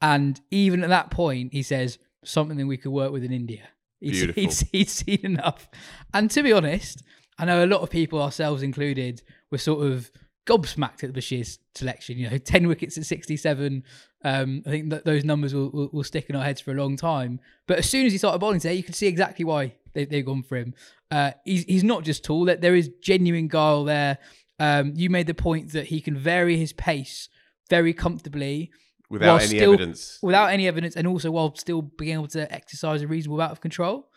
And 0.02 0.40
even 0.50 0.82
at 0.82 0.88
that 0.90 1.10
point, 1.10 1.52
he 1.52 1.62
says 1.62 1.98
something 2.24 2.56
that 2.58 2.66
we 2.66 2.76
could 2.76 2.90
work 2.92 3.12
with 3.12 3.22
in 3.24 3.32
India. 3.32 3.68
He's, 4.00 4.20
he's, 4.34 4.60
he's 4.72 4.90
seen 4.90 5.20
enough. 5.22 5.68
And 6.12 6.30
to 6.30 6.42
be 6.42 6.52
honest, 6.52 7.02
I 7.38 7.44
know 7.44 7.64
a 7.64 7.66
lot 7.66 7.80
of 7.82 7.90
people, 7.90 8.22
ourselves 8.22 8.62
included, 8.62 9.22
were 9.50 9.58
sort 9.58 9.86
of 9.86 10.10
gobsmacked 10.46 11.04
at 11.04 11.12
the 11.12 11.20
Bashir's 11.20 11.58
selection. 11.74 12.18
You 12.18 12.30
know, 12.30 12.38
10 12.38 12.66
wickets 12.66 12.98
at 12.98 13.06
67. 13.06 13.84
Um, 14.24 14.62
I 14.66 14.70
think 14.70 14.90
that 14.90 15.04
those 15.04 15.24
numbers 15.24 15.54
will, 15.54 15.70
will, 15.70 15.90
will 15.92 16.04
stick 16.04 16.28
in 16.28 16.36
our 16.36 16.44
heads 16.44 16.60
for 16.60 16.72
a 16.72 16.74
long 16.74 16.96
time. 16.96 17.40
But 17.66 17.78
as 17.78 17.88
soon 17.88 18.06
as 18.06 18.12
he 18.12 18.18
started 18.18 18.38
bowling 18.38 18.60
today, 18.60 18.74
you 18.74 18.82
can 18.82 18.94
see 18.94 19.06
exactly 19.06 19.44
why 19.44 19.74
they, 19.92 20.04
they've 20.04 20.24
gone 20.24 20.42
for 20.42 20.56
him. 20.56 20.74
Uh, 21.10 21.32
he's, 21.44 21.64
he's 21.64 21.84
not 21.84 22.04
just 22.04 22.24
tall, 22.24 22.44
that 22.44 22.60
there 22.60 22.74
is 22.74 22.90
genuine 23.02 23.48
guile 23.48 23.84
there. 23.84 24.18
Um, 24.58 24.92
you 24.94 25.08
made 25.08 25.26
the 25.26 25.34
point 25.34 25.72
that 25.72 25.86
he 25.86 26.00
can 26.00 26.16
vary 26.16 26.56
his 26.56 26.72
pace 26.72 27.28
very 27.70 27.94
comfortably 27.94 28.70
Without 29.10 29.26
while 29.26 29.36
any 29.40 29.58
still- 29.58 29.72
evidence. 29.74 30.18
without 30.22 30.46
any 30.50 30.68
evidence, 30.68 30.94
and 30.96 31.06
also 31.06 31.30
while 31.30 31.54
still 31.56 31.82
being 31.82 32.14
able 32.14 32.28
to 32.28 32.50
exercise 32.52 33.02
a 33.02 33.08
reasonable 33.08 33.38
amount 33.38 33.52
of 33.52 33.60
control. 33.60 34.08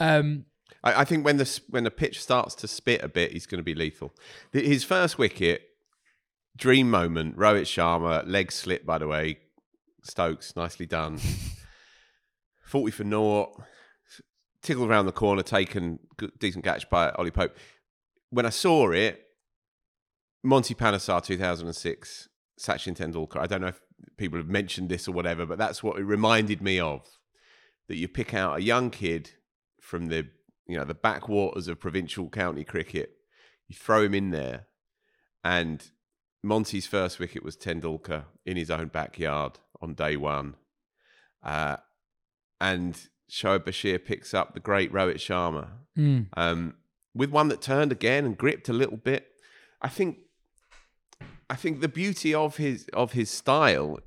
Um, 0.00 0.46
I, 0.82 1.02
I 1.02 1.04
think 1.04 1.24
when 1.24 1.36
the 1.36 1.60
when 1.68 1.84
the 1.84 1.90
pitch 1.90 2.20
starts 2.22 2.54
to 2.56 2.68
spit 2.68 3.02
a 3.02 3.08
bit, 3.08 3.32
he's 3.32 3.46
going 3.46 3.58
to 3.58 3.64
be 3.64 3.74
lethal. 3.74 4.14
His 4.52 4.84
first 4.84 5.18
wicket, 5.18 5.62
dream 6.56 6.90
moment. 6.90 7.36
Rohit 7.36 7.62
Sharma, 7.62 8.26
leg 8.26 8.50
slip 8.50 8.86
by 8.86 8.98
the 8.98 9.06
way. 9.06 9.38
Stokes, 10.02 10.56
nicely 10.56 10.86
done. 10.86 11.18
Forty 12.64 12.90
for 12.90 13.04
naught. 13.04 13.50
Tickled 14.62 14.88
around 14.88 15.06
the 15.06 15.12
corner, 15.12 15.42
taken 15.42 15.98
good, 16.16 16.32
decent 16.38 16.64
catch 16.64 16.88
by 16.90 17.10
Ollie 17.10 17.30
Pope. 17.30 17.56
When 18.30 18.44
I 18.44 18.50
saw 18.50 18.90
it, 18.90 19.22
Monty 20.42 20.74
Panesar, 20.74 21.22
two 21.22 21.36
thousand 21.38 21.66
and 21.66 21.76
six, 21.76 22.28
Sachin 22.58 22.96
Tendulkar. 22.96 23.38
I 23.40 23.46
don't 23.46 23.60
know 23.60 23.68
if 23.68 23.80
people 24.16 24.38
have 24.38 24.48
mentioned 24.48 24.88
this 24.88 25.08
or 25.08 25.12
whatever, 25.12 25.46
but 25.46 25.58
that's 25.58 25.82
what 25.82 25.98
it 25.98 26.04
reminded 26.04 26.62
me 26.62 26.80
of. 26.80 27.02
That 27.88 27.96
you 27.96 28.08
pick 28.08 28.34
out 28.34 28.58
a 28.58 28.62
young 28.62 28.90
kid 28.90 29.30
from 29.80 30.06
the 30.06 30.28
you 30.66 30.76
know 30.76 30.84
the 30.84 30.94
backwaters 30.94 31.68
of 31.68 31.80
provincial 31.80 32.28
county 32.28 32.64
cricket. 32.64 33.12
You 33.68 33.76
throw 33.76 34.02
him 34.02 34.14
in 34.14 34.30
there, 34.30 34.66
and 35.42 35.82
Monty's 36.42 36.86
first 36.86 37.18
wicket 37.18 37.42
was 37.42 37.56
Tendulkar 37.56 38.24
in 38.44 38.56
his 38.56 38.70
own 38.70 38.88
backyard 38.88 39.58
on 39.80 39.94
day 39.94 40.16
one, 40.16 40.54
uh, 41.42 41.76
and 42.60 43.08
Shoaib 43.30 43.60
Bashir 43.60 44.04
picks 44.04 44.32
up 44.34 44.54
the 44.54 44.60
great 44.60 44.92
Rohit 44.92 45.16
Sharma 45.16 45.68
mm, 45.96 46.26
um, 46.36 46.74
with 47.14 47.30
one 47.30 47.48
that 47.48 47.60
turned 47.60 47.92
again 47.92 48.24
and 48.24 48.36
gripped 48.36 48.68
a 48.68 48.72
little 48.72 48.96
bit. 48.96 49.26
I 49.80 49.88
think, 49.88 50.18
I 51.50 51.56
think 51.56 51.80
the 51.80 51.88
beauty 51.88 52.34
of 52.34 52.56
his 52.56 52.86
of 52.92 53.12
his 53.12 53.30
style, 53.30 53.98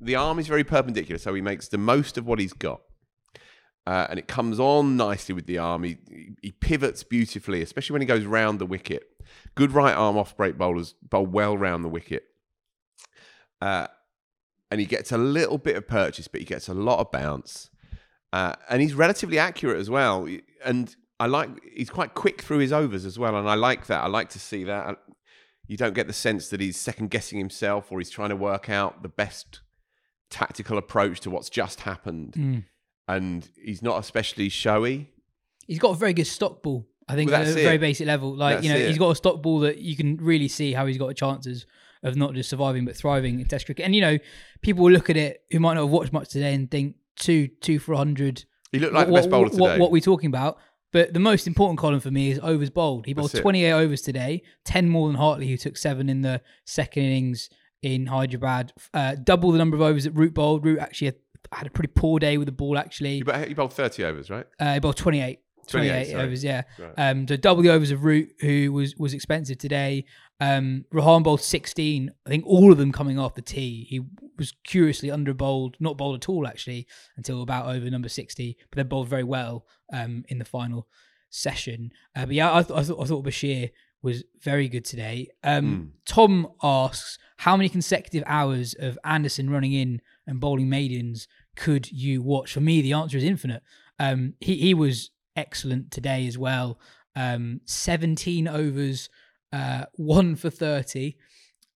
the 0.00 0.16
arm 0.16 0.38
is 0.38 0.46
very 0.46 0.64
perpendicular, 0.64 1.18
so 1.18 1.34
he 1.34 1.40
makes 1.40 1.68
the 1.68 1.78
most 1.78 2.18
of 2.18 2.26
what 2.26 2.38
he's 2.38 2.52
got, 2.52 2.82
uh, 3.86 4.06
and 4.10 4.18
it 4.18 4.28
comes 4.28 4.60
on 4.60 4.96
nicely 4.96 5.34
with 5.34 5.46
the 5.46 5.58
arm. 5.58 5.84
He 5.84 5.98
he 6.42 6.52
pivots 6.52 7.02
beautifully, 7.02 7.62
especially 7.62 7.94
when 7.94 8.02
he 8.02 8.06
goes 8.06 8.24
round 8.24 8.58
the 8.58 8.66
wicket. 8.66 9.04
Good 9.54 9.72
right 9.72 9.94
arm 9.94 10.16
off 10.16 10.36
break 10.36 10.58
bowlers 10.58 10.94
bowl 11.02 11.26
well 11.26 11.56
round 11.56 11.84
the 11.84 11.88
wicket. 11.88 12.24
Uh, 13.60 13.86
and 14.70 14.80
he 14.80 14.86
gets 14.86 15.10
a 15.12 15.18
little 15.18 15.58
bit 15.58 15.76
of 15.76 15.88
purchase, 15.88 16.28
but 16.28 16.40
he 16.40 16.46
gets 16.46 16.68
a 16.68 16.74
lot 16.74 17.00
of 17.00 17.10
bounce. 17.10 17.70
Uh, 18.32 18.54
and 18.68 18.80
he's 18.80 18.94
relatively 18.94 19.38
accurate 19.38 19.78
as 19.78 19.90
well. 19.90 20.28
And 20.64 20.94
I 21.18 21.26
like 21.26 21.50
he's 21.74 21.90
quite 21.90 22.14
quick 22.14 22.42
through 22.42 22.58
his 22.58 22.72
overs 22.72 23.04
as 23.04 23.18
well, 23.18 23.36
and 23.36 23.48
I 23.48 23.54
like 23.54 23.86
that. 23.86 24.02
I 24.02 24.06
like 24.06 24.30
to 24.30 24.38
see 24.38 24.64
that. 24.64 24.98
You 25.70 25.76
don't 25.76 25.94
get 25.94 26.08
the 26.08 26.12
sense 26.12 26.48
that 26.48 26.60
he's 26.60 26.76
second 26.76 27.10
guessing 27.10 27.38
himself 27.38 27.92
or 27.92 28.00
he's 28.00 28.10
trying 28.10 28.30
to 28.30 28.36
work 28.36 28.68
out 28.68 29.04
the 29.04 29.08
best 29.08 29.60
tactical 30.28 30.76
approach 30.76 31.20
to 31.20 31.30
what's 31.30 31.48
just 31.48 31.82
happened. 31.82 32.32
mm. 32.32 32.64
And 33.06 33.48
he's 33.54 33.80
not 33.80 34.00
especially 34.00 34.48
showy. 34.48 35.12
He's 35.68 35.78
got 35.78 35.92
a 35.92 35.94
very 35.94 36.12
good 36.12 36.26
stock 36.26 36.64
ball. 36.64 36.88
I 37.06 37.14
think 37.14 37.30
Well, 37.30 37.42
at 37.42 37.46
a 37.46 37.52
very 37.52 37.76
it. 37.76 37.80
basic 37.80 38.08
level. 38.08 38.34
Like 38.34 38.56
That's 38.56 38.66
you 38.66 38.72
know, 38.72 38.80
it. 38.80 38.88
he's 38.88 38.98
got 38.98 39.10
a 39.10 39.14
stock 39.14 39.42
ball 39.42 39.60
that 39.60 39.78
you 39.78 39.94
can 39.94 40.16
really 40.16 40.48
see 40.48 40.72
how 40.72 40.86
he's 40.86 40.98
got 40.98 41.14
chances 41.14 41.66
of 42.02 42.16
not 42.16 42.34
just 42.34 42.50
surviving 42.50 42.84
but 42.84 42.96
thriving 42.96 43.38
in 43.38 43.46
Test 43.46 43.66
cricket. 43.66 43.84
And 43.84 43.94
you 43.94 44.00
know, 44.00 44.18
people 44.62 44.82
will 44.82 44.92
look 44.92 45.08
at 45.08 45.16
it 45.16 45.44
who 45.52 45.60
might 45.60 45.74
not 45.74 45.82
have 45.82 45.90
watched 45.90 46.12
much 46.12 46.30
today 46.30 46.52
and 46.52 46.68
think 46.68 46.96
two 47.14 47.46
two 47.46 47.78
for 47.78 47.94
hundred. 47.94 48.44
He 48.72 48.80
looked 48.80 48.94
like 48.94 49.06
what, 49.06 49.14
the 49.14 49.20
best 49.20 49.30
bowler 49.30 49.44
what, 49.44 49.52
today. 49.52 49.62
What, 49.62 49.78
what 49.78 49.90
we 49.92 50.00
talking 50.00 50.26
about? 50.26 50.58
But 50.92 51.14
the 51.14 51.20
most 51.20 51.46
important 51.46 51.78
column 51.78 52.00
for 52.00 52.10
me 52.10 52.30
is 52.30 52.40
overs 52.42 52.70
bowled. 52.70 53.06
He 53.06 53.14
bowled 53.14 53.32
28 53.32 53.72
overs 53.72 54.02
today, 54.02 54.42
10 54.64 54.88
more 54.88 55.08
than 55.08 55.16
Hartley, 55.16 55.48
who 55.48 55.56
took 55.56 55.76
seven 55.76 56.08
in 56.08 56.22
the 56.22 56.40
second 56.66 57.04
innings 57.04 57.48
in 57.82 58.06
Hyderabad. 58.06 58.72
Uh, 58.92 59.14
double 59.22 59.52
the 59.52 59.58
number 59.58 59.76
of 59.76 59.82
overs 59.82 60.04
that 60.04 60.12
Root 60.12 60.34
bowled. 60.34 60.64
Root 60.64 60.80
actually 60.80 61.06
had, 61.06 61.16
had 61.52 61.66
a 61.66 61.70
pretty 61.70 61.92
poor 61.94 62.18
day 62.18 62.38
with 62.38 62.46
the 62.46 62.52
ball, 62.52 62.76
actually. 62.76 63.16
You, 63.16 63.24
bowled 63.54 63.72
30 63.72 64.04
overs, 64.04 64.30
right? 64.30 64.46
Uh, 64.58 64.74
he 64.74 64.80
bowled 64.80 64.96
28. 64.96 65.38
28, 65.70 66.10
28, 66.10 66.14
overs, 66.14 66.44
yeah. 66.44 66.62
Right. 66.78 66.92
Um, 66.96 67.26
so 67.28 67.36
double 67.36 67.62
the 67.62 67.70
overs 67.70 67.90
of 67.90 68.04
Root, 68.04 68.32
who 68.40 68.72
was 68.72 68.96
was 68.96 69.14
expensive 69.14 69.58
today. 69.58 70.04
Um, 70.40 70.84
Rehan 70.92 71.22
bowled 71.22 71.42
16. 71.42 72.10
I 72.26 72.28
think 72.28 72.46
all 72.46 72.72
of 72.72 72.78
them 72.78 72.92
coming 72.92 73.18
off 73.18 73.34
the 73.34 73.42
tee. 73.42 73.86
He 73.88 74.00
was 74.38 74.52
curiously 74.64 75.10
under 75.10 75.34
bowled, 75.34 75.76
not 75.80 75.98
bowled 75.98 76.16
at 76.16 76.28
all 76.28 76.46
actually, 76.46 76.86
until 77.16 77.42
about 77.42 77.66
over 77.74 77.90
number 77.90 78.08
60. 78.08 78.56
But 78.70 78.76
then 78.76 78.88
bowled 78.88 79.08
very 79.08 79.24
well 79.24 79.66
um, 79.92 80.24
in 80.28 80.38
the 80.38 80.44
final 80.44 80.88
session. 81.28 81.90
Uh, 82.16 82.26
but 82.26 82.34
yeah, 82.34 82.54
I, 82.54 82.62
th- 82.62 82.78
I 82.78 82.82
thought 82.82 83.00
I 83.00 83.04
thought 83.04 83.24
Bashir 83.24 83.70
was 84.02 84.24
very 84.40 84.68
good 84.68 84.84
today. 84.84 85.28
Um, 85.44 85.92
Tom 86.06 86.48
asks, 86.62 87.18
how 87.36 87.56
many 87.56 87.68
consecutive 87.68 88.22
hours 88.26 88.74
of 88.78 88.98
Anderson 89.04 89.50
running 89.50 89.72
in 89.72 90.00
and 90.26 90.40
bowling 90.40 90.70
maidens 90.70 91.28
could 91.54 91.90
you 91.92 92.22
watch? 92.22 92.52
For 92.52 92.60
me, 92.60 92.80
the 92.80 92.94
answer 92.94 93.18
is 93.18 93.24
infinite. 93.24 93.62
Um, 93.98 94.34
he 94.40 94.56
he 94.56 94.74
was 94.74 95.10
excellent 95.36 95.90
today 95.90 96.26
as 96.26 96.38
well. 96.38 96.78
Um, 97.16 97.60
17 97.64 98.48
overs, 98.48 99.08
uh, 99.52 99.84
one 99.94 100.36
for 100.36 100.50
30. 100.50 101.16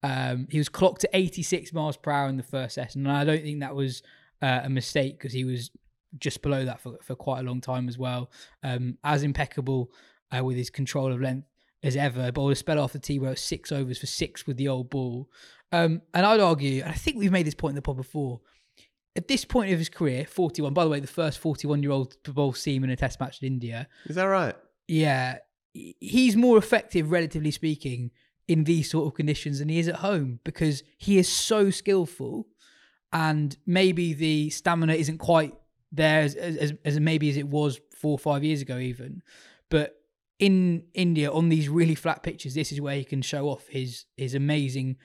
Um, 0.03 0.47
he 0.51 0.59
was 0.59 0.69
clocked 0.69 1.01
to 1.03 1.11
86 1.13 1.73
miles 1.73 1.97
per 1.97 2.11
hour 2.11 2.29
in 2.29 2.37
the 2.37 2.43
first 2.43 2.75
session, 2.75 3.07
and 3.07 3.17
I 3.17 3.25
don't 3.25 3.43
think 3.43 3.61
that 3.61 3.75
was 3.75 4.03
uh, 4.43 4.61
a 4.65 4.71
mistake 4.71 5.19
because 5.19 5.33
he 5.33 5.45
was 5.45 5.71
just 6.19 6.43
below 6.43 6.65
that 6.65 6.81
for, 6.81 6.97
for 7.03 7.17
quite 7.17 7.41
a 7.41 7.43
long 7.43 7.61
time 7.61 7.89
as 7.89 7.99
well. 7.99 8.31
Um, 8.63 8.99
as 9.03 9.23
impeccable 9.23 9.91
uh, 10.37 10.45
with 10.45 10.57
his 10.57 10.71
control 10.71 11.13
of 11.13 11.21
length 11.21 11.49
as 11.83 11.97
ever. 11.97 12.33
Bowled 12.33 12.53
a 12.53 12.57
spell 12.57 12.81
off 12.81 12.93
the 12.93 12.99
tee 12.99 13.19
where 13.19 13.31
it 13.31 13.33
was 13.33 13.41
six 13.41 13.71
overs 13.71 13.99
for 13.99 14.07
six 14.07 14.47
with 14.47 14.57
the 14.57 14.69
old 14.69 14.91
ball. 14.91 15.29
Um, 15.73 16.03
and 16.13 16.25
I'd 16.25 16.41
argue, 16.41 16.83
and 16.83 16.91
I 16.91 16.95
think 16.95 17.17
we've 17.17 17.33
made 17.33 17.47
this 17.47 17.55
point 17.55 17.73
in 17.73 17.77
the 17.77 17.83
pod 17.83 17.97
before, 17.97 18.41
at 19.17 19.29
this 19.29 19.45
point 19.45 19.73
of 19.73 19.79
his 19.79 19.89
career, 19.89 20.27
41, 20.27 20.75
by 20.75 20.85
the 20.85 20.91
way, 20.91 21.01
the 21.01 21.07
first 21.07 21.39
41 21.39 21.83
year 21.83 21.93
old 21.93 22.17
to 22.25 22.33
bowl 22.33 22.53
seam 22.53 22.83
in 22.85 22.91
a 22.91 22.97
test 22.97 23.21
match 23.21 23.41
in 23.43 23.47
India, 23.47 23.89
Is 24.07 24.17
that 24.17 24.25
right? 24.25 24.57
yeah, 24.89 25.39
he's 25.73 26.37
more 26.37 26.59
effective, 26.59 27.11
relatively 27.11 27.51
speaking, 27.51 28.11
in 28.47 28.65
these 28.65 28.91
sort 28.91 29.07
of 29.07 29.15
conditions 29.15 29.59
than 29.59 29.69
he 29.69 29.79
is 29.79 29.89
at 29.89 29.97
home 29.97 30.39
because 30.45 30.83
he 30.99 31.19
is 31.19 31.29
so 31.29 31.71
skillful, 31.71 32.47
and 33.13 33.57
maybe 33.67 34.13
the 34.13 34.51
stamina 34.51 34.95
isn't 34.95 35.19
quite 35.19 35.55
there 35.93 36.21
as, 36.23 36.35
as, 36.35 36.75
as 36.85 37.01
maybe 37.01 37.31
as 37.31 37.37
it 37.37 37.49
was 37.49 37.81
four 37.97 38.13
or 38.13 38.19
five 38.19 38.43
years 38.45 38.61
ago, 38.61 38.79
even. 38.79 39.23
But 39.71 39.97
in 40.39 40.85
India, 40.93 41.31
on 41.33 41.49
these 41.49 41.69
really 41.69 41.95
flat 41.95 42.23
pitches, 42.23 42.55
this 42.55 42.73
is 42.73 42.81
where 42.81 42.97
he 42.97 43.05
can 43.05 43.23
show 43.23 43.49
off 43.49 43.69
his 43.69 44.05
his 44.17 44.35
amazing 44.35 44.97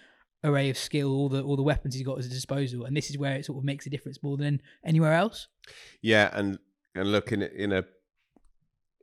array 0.44 0.70
of 0.70 0.78
skill, 0.78 1.12
all 1.12 1.30
the 1.30 1.42
all 1.42 1.56
the 1.56 1.64
weapons 1.64 1.96
he's 1.96 2.06
got 2.06 2.14
at 2.14 2.24
his 2.24 2.30
disposal, 2.30 2.86
and 2.86 2.96
this 2.96 3.10
is 3.10 3.18
where 3.18 3.36
it 3.36 3.46
sort 3.46 3.58
of 3.58 3.64
makes 3.64 3.86
a 3.86 3.90
difference 3.90 4.24
more 4.24 4.38
than 4.38 4.62
anywhere 4.84 5.14
else. 5.14 5.48
Yeah, 6.02 6.30
and 6.34 6.60
and 6.96 7.12
look 7.12 7.32
in 7.32 7.42
a, 7.42 7.48
in 7.48 7.72
a 7.72 7.86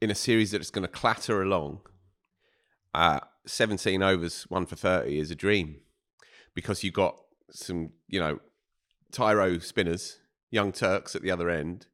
in 0.00 0.10
a 0.10 0.14
series 0.14 0.50
that's 0.50 0.70
going 0.70 0.82
to 0.82 0.88
clatter 0.88 1.42
along. 1.42 1.80
Uh, 2.94 3.20
Seventeen 3.46 4.02
overs, 4.02 4.44
one 4.48 4.66
for 4.66 4.76
thirty, 4.76 5.18
is 5.18 5.30
a 5.30 5.36
dream 5.36 5.76
because 6.54 6.82
you've 6.82 6.94
got 6.94 7.16
some, 7.50 7.90
you 8.08 8.18
know, 8.18 8.40
Tyro 9.12 9.58
spinners, 9.60 10.18
young 10.50 10.72
Turks 10.72 11.14
at 11.14 11.22
the 11.22 11.30
other 11.30 11.48
end, 11.48 11.86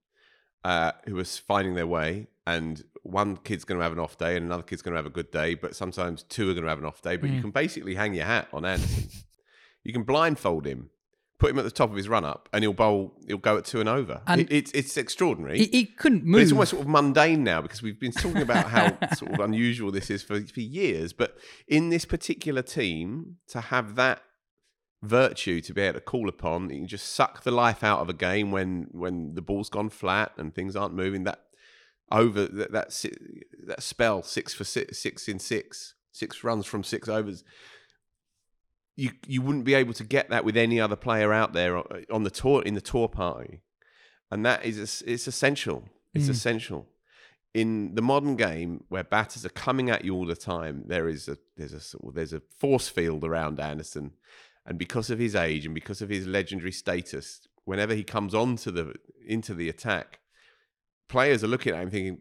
uh, 0.65 0.93
who 1.05 1.19
are 1.19 1.25
finding 1.25 1.75
their 1.75 1.87
way. 1.87 2.29
And 2.47 2.83
one 3.03 3.37
kid's 3.37 3.65
going 3.65 3.79
to 3.79 3.83
have 3.83 3.93
an 3.93 3.99
off 3.99 4.17
day, 4.17 4.35
and 4.37 4.47
another 4.47 4.63
kid's 4.63 4.81
going 4.81 4.93
to 4.93 4.97
have 4.97 5.07
a 5.07 5.11
good 5.11 5.31
day. 5.31 5.55
But 5.55 5.77
sometimes 5.77 6.23
two 6.23 6.49
are 6.49 6.55
going 6.55 6.65
to 6.65 6.71
have 6.71 6.79
an 6.79 6.87
off 6.87 7.03
day. 7.03 7.17
But 7.17 7.31
you 7.31 7.43
can 7.43 7.51
basically 7.51 7.95
hang 7.95 8.15
your 8.15 8.25
hat 8.25 8.49
on 8.53 8.65
Anderson. 8.65 9.11
You 9.85 9.93
can 9.93 10.03
blindfold 10.05 10.67
him, 10.67 10.91
put 11.39 11.51
him 11.51 11.59
at 11.59 11.65
the 11.65 11.71
top 11.71 11.91
of 11.91 11.97
his 11.97 12.09
run 12.09 12.25
up, 12.25 12.49
and 12.53 12.63
he'll 12.63 12.73
bowl. 12.73 13.15
He'll 13.27 13.39
go 13.39 13.57
at 13.59 13.65
two 13.65 13.81
and 13.81 13.89
over. 13.89 14.23
And- 14.27 14.41
It, 14.43 14.53
it's 14.53 14.73
it's 14.73 14.97
extraordinary. 14.97 15.59
He, 15.59 15.67
he 15.67 15.85
couldn't 15.87 16.21
But 16.21 16.27
move. 16.27 16.43
it's 16.43 16.53
almost 16.53 16.71
sort 16.71 16.83
of 16.83 16.89
mundane 16.89 17.43
now 17.45 17.61
because 17.63 17.83
we've 17.83 17.99
been 18.01 18.13
talking 18.13 18.43
about 18.43 18.71
how 18.71 18.97
sort 19.15 19.33
of 19.33 19.41
unusual 19.41 19.91
this 19.91 20.11
is 20.11 20.23
for, 20.23 20.41
for 20.47 20.61
years. 20.61 21.13
But 21.13 21.37
in 21.67 21.91
this 21.91 22.05
particular 22.05 22.63
team, 22.63 23.37
to 23.49 23.61
have 23.61 23.97
that 23.97 24.23
virtue 25.03 25.61
to 25.61 25.75
be 25.75 25.83
able 25.83 25.95
to 25.95 26.01
call 26.01 26.29
upon, 26.29 26.71
you 26.71 26.79
can 26.79 26.87
just 26.87 27.09
suck 27.13 27.43
the 27.43 27.51
life 27.51 27.83
out 27.83 28.01
of 28.01 28.09
a 28.09 28.13
game 28.15 28.51
when 28.53 28.87
when 28.93 29.35
the 29.35 29.43
ball's 29.43 29.69
gone 29.69 29.91
flat 29.91 30.33
and 30.37 30.55
things 30.55 30.77
aren't 30.77 30.95
moving. 30.95 31.25
That 31.25 31.41
over 32.11 32.47
that 32.47 32.73
that, 32.73 32.95
that 33.67 33.83
spell 33.83 34.23
six 34.23 34.55
for 34.55 34.65
six, 34.65 34.99
six 34.99 35.27
in 35.29 35.39
six, 35.39 35.95
six 36.13 36.45
runs 36.45 36.67
from 36.67 36.85
six 36.85 37.09
overs. 37.09 37.43
You 38.97 39.13
you 39.27 39.43
wouldn't 39.43 39.65
be 39.65 39.75
able 39.75 39.95
to 39.95 40.05
get 40.05 40.29
that 40.31 40.45
with 40.45 40.57
any 40.57 40.81
other 40.81 40.97
player 40.97 41.33
out 41.33 41.53
there 41.53 41.77
on- 41.77 41.87
uh, 41.91 42.15
on 42.15 42.25
the 42.25 42.31
tour 42.31 42.63
in 42.63 42.75
the 42.75 42.81
tour 42.81 43.09
party 43.09 43.63
and 44.33 44.47
that 44.47 44.65
is 44.65 45.03
it's 45.07 45.29
essential. 45.29 45.85
It's 46.15 46.27
mm. 46.27 46.31
essential 46.31 46.89
in 47.55 47.95
the 47.95 48.03
modern 48.03 48.35
game 48.37 48.85
where 48.89 49.05
batters 49.05 49.45
are 49.45 49.51
coming 49.51 49.91
at 49.91 50.07
you 50.07 50.15
all 50.15 50.25
the 50.25 50.35
time. 50.35 50.85
There 50.87 51.07
is 51.07 51.29
a 51.29 51.37
there's 51.57 51.75
a 51.75 52.11
there's 52.13 52.33
a 52.33 52.41
force 52.59 52.89
field 52.89 53.25
around 53.25 53.61
Anderson, 53.61 54.13
and 54.65 54.79
because 54.79 55.11
of 55.11 55.19
his 55.19 55.37
age 55.37 55.67
and 55.67 55.75
because 55.75 56.01
of 56.01 56.09
his 56.09 56.27
legendary 56.27 56.73
status, 56.73 57.47
whenever 57.67 57.95
he 57.95 58.05
comes 58.05 58.35
onto 58.35 58.71
the 58.71 58.95
into 59.27 59.53
the 59.53 59.69
attack, 59.69 60.21
players 61.11 61.45
are 61.45 61.49
looking 61.49 61.75
at 61.75 61.83
him 61.83 61.91
thinking, 61.91 62.19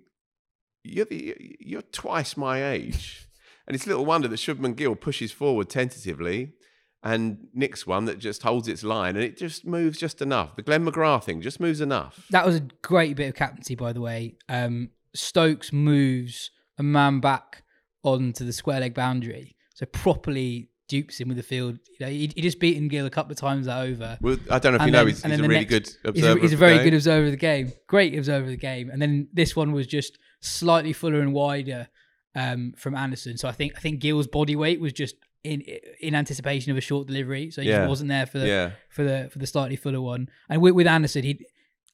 "You're 0.83 1.05
the, 1.05 1.57
you're 1.61 1.81
twice 1.81 2.35
my 2.35 2.69
age," 2.71 3.29
and 3.65 3.73
it's 3.73 3.87
little 3.87 4.05
wonder 4.05 4.27
that 4.27 4.35
Shubman 4.35 4.75
Gill 4.75 4.95
pushes 4.95 5.31
forward 5.31 5.69
tentatively. 5.69 6.55
And 7.03 7.47
nicks 7.53 7.87
one 7.87 8.05
that 8.05 8.19
just 8.19 8.43
holds 8.43 8.67
its 8.67 8.83
line, 8.83 9.15
and 9.15 9.25
it 9.25 9.35
just 9.35 9.65
moves 9.65 9.97
just 9.97 10.21
enough. 10.21 10.55
The 10.55 10.61
Glenn 10.61 10.85
McGrath 10.85 11.23
thing 11.23 11.41
just 11.41 11.59
moves 11.59 11.81
enough. 11.81 12.27
That 12.29 12.45
was 12.45 12.55
a 12.57 12.61
great 12.83 13.15
bit 13.15 13.27
of 13.29 13.33
captaincy, 13.35 13.73
by 13.73 13.91
the 13.91 14.01
way. 14.01 14.35
Um, 14.47 14.91
Stokes 15.15 15.73
moves 15.73 16.51
a 16.77 16.83
man 16.83 17.19
back 17.19 17.63
onto 18.03 18.45
the 18.45 18.53
square 18.53 18.79
leg 18.79 18.93
boundary, 18.93 19.55
so 19.73 19.87
properly 19.87 20.69
dupes 20.87 21.19
him 21.19 21.27
with 21.29 21.37
the 21.37 21.43
field. 21.43 21.79
You 21.99 22.05
know, 22.05 22.11
he, 22.11 22.31
he 22.35 22.41
just 22.41 22.59
beaten 22.59 22.87
Gill 22.87 23.05
a 23.07 23.09
couple 23.09 23.31
of 23.31 23.37
times 23.39 23.65
that 23.65 23.81
over. 23.81 24.17
Well, 24.21 24.37
I 24.51 24.59
don't 24.59 24.73
know 24.73 24.75
if 24.75 24.81
you 24.81 24.85
And 24.87 24.91
know, 24.93 25.05
he's, 25.07 25.23
he's 25.23 25.39
a 25.39 25.41
really 25.41 25.55
next- 25.65 25.69
good 25.69 25.87
He's 25.87 26.23
a, 26.23 26.31
observer. 26.31 26.39
he's 26.41 26.53
a 26.53 26.57
very 26.57 26.75
game. 26.75 26.83
good 26.83 26.93
observer 26.93 27.25
of 27.25 27.31
the 27.31 27.37
game. 27.37 27.73
Great 27.87 28.15
observer 28.17 28.43
of 28.43 28.49
the 28.51 28.57
game. 28.57 28.89
And 28.91 29.01
then 29.01 29.27
this 29.33 29.55
one 29.55 29.71
was 29.71 29.87
just 29.87 30.19
slightly 30.41 30.93
fuller 30.93 31.19
and 31.21 31.33
wider 31.33 31.87
um, 32.35 32.73
from 32.77 32.93
Anderson. 32.93 33.37
So 33.37 33.47
I 33.47 33.53
think 33.53 33.73
I 33.75 33.79
think 33.79 34.01
Gill's 34.01 34.27
body 34.27 34.55
weight 34.55 34.79
was 34.81 34.93
just 34.93 35.15
in 35.43 35.61
in 35.99 36.13
anticipation 36.15 36.71
of 36.71 36.77
a 36.77 36.81
short 36.81 37.07
delivery, 37.07 37.49
so 37.51 37.61
he 37.61 37.69
Yeah. 37.69 37.79
just 37.79 37.89
wasn't 37.89 38.09
there 38.09 38.25
for 38.25 38.39
the 38.39 38.47
Yeah. 38.47 38.71
for 38.89 39.03
the 39.03 39.29
for 39.31 39.39
the 39.39 39.47
slightly 39.47 39.75
fuller 39.75 40.01
one. 40.01 40.29
And 40.49 40.61
with, 40.61 40.73
with 40.75 40.87
Anderson, 40.87 41.23
he 41.23 41.45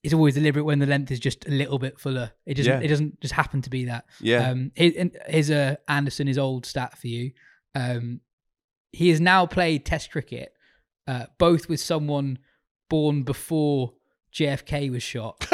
he's 0.03 0.13
always 0.13 0.35
deliberate 0.35 0.63
when 0.63 0.79
the 0.79 0.85
length 0.85 1.11
is 1.11 1.19
just 1.19 1.47
a 1.47 1.51
little 1.51 1.79
bit 1.79 1.99
fuller. 1.99 2.31
It 2.45 2.55
doesn't 2.55 2.71
Yeah. 2.81 2.85
it 2.85 2.87
doesn't 2.89 3.19
just 3.21 3.33
happen 3.33 3.61
to 3.63 3.69
be 3.69 3.85
that. 3.85 4.05
Yeah. 4.21 4.49
Um, 4.49 4.71
his, 4.75 4.93
his 5.27 5.51
uh, 5.51 5.75
Anderson 5.87 6.27
is 6.27 6.37
old 6.37 6.65
stat 6.65 6.97
for 6.97 7.07
you. 7.07 7.31
Um, 7.73 8.21
he 8.91 9.09
has 9.09 9.19
now 9.21 9.45
played 9.45 9.85
Test 9.85 10.11
cricket, 10.11 10.53
uh, 11.07 11.25
both 11.37 11.67
with 11.69 11.79
someone 11.79 12.39
born 12.89 13.23
before 13.23 13.93
JFK 14.33 14.89
was 14.91 15.03
shot, 15.03 15.45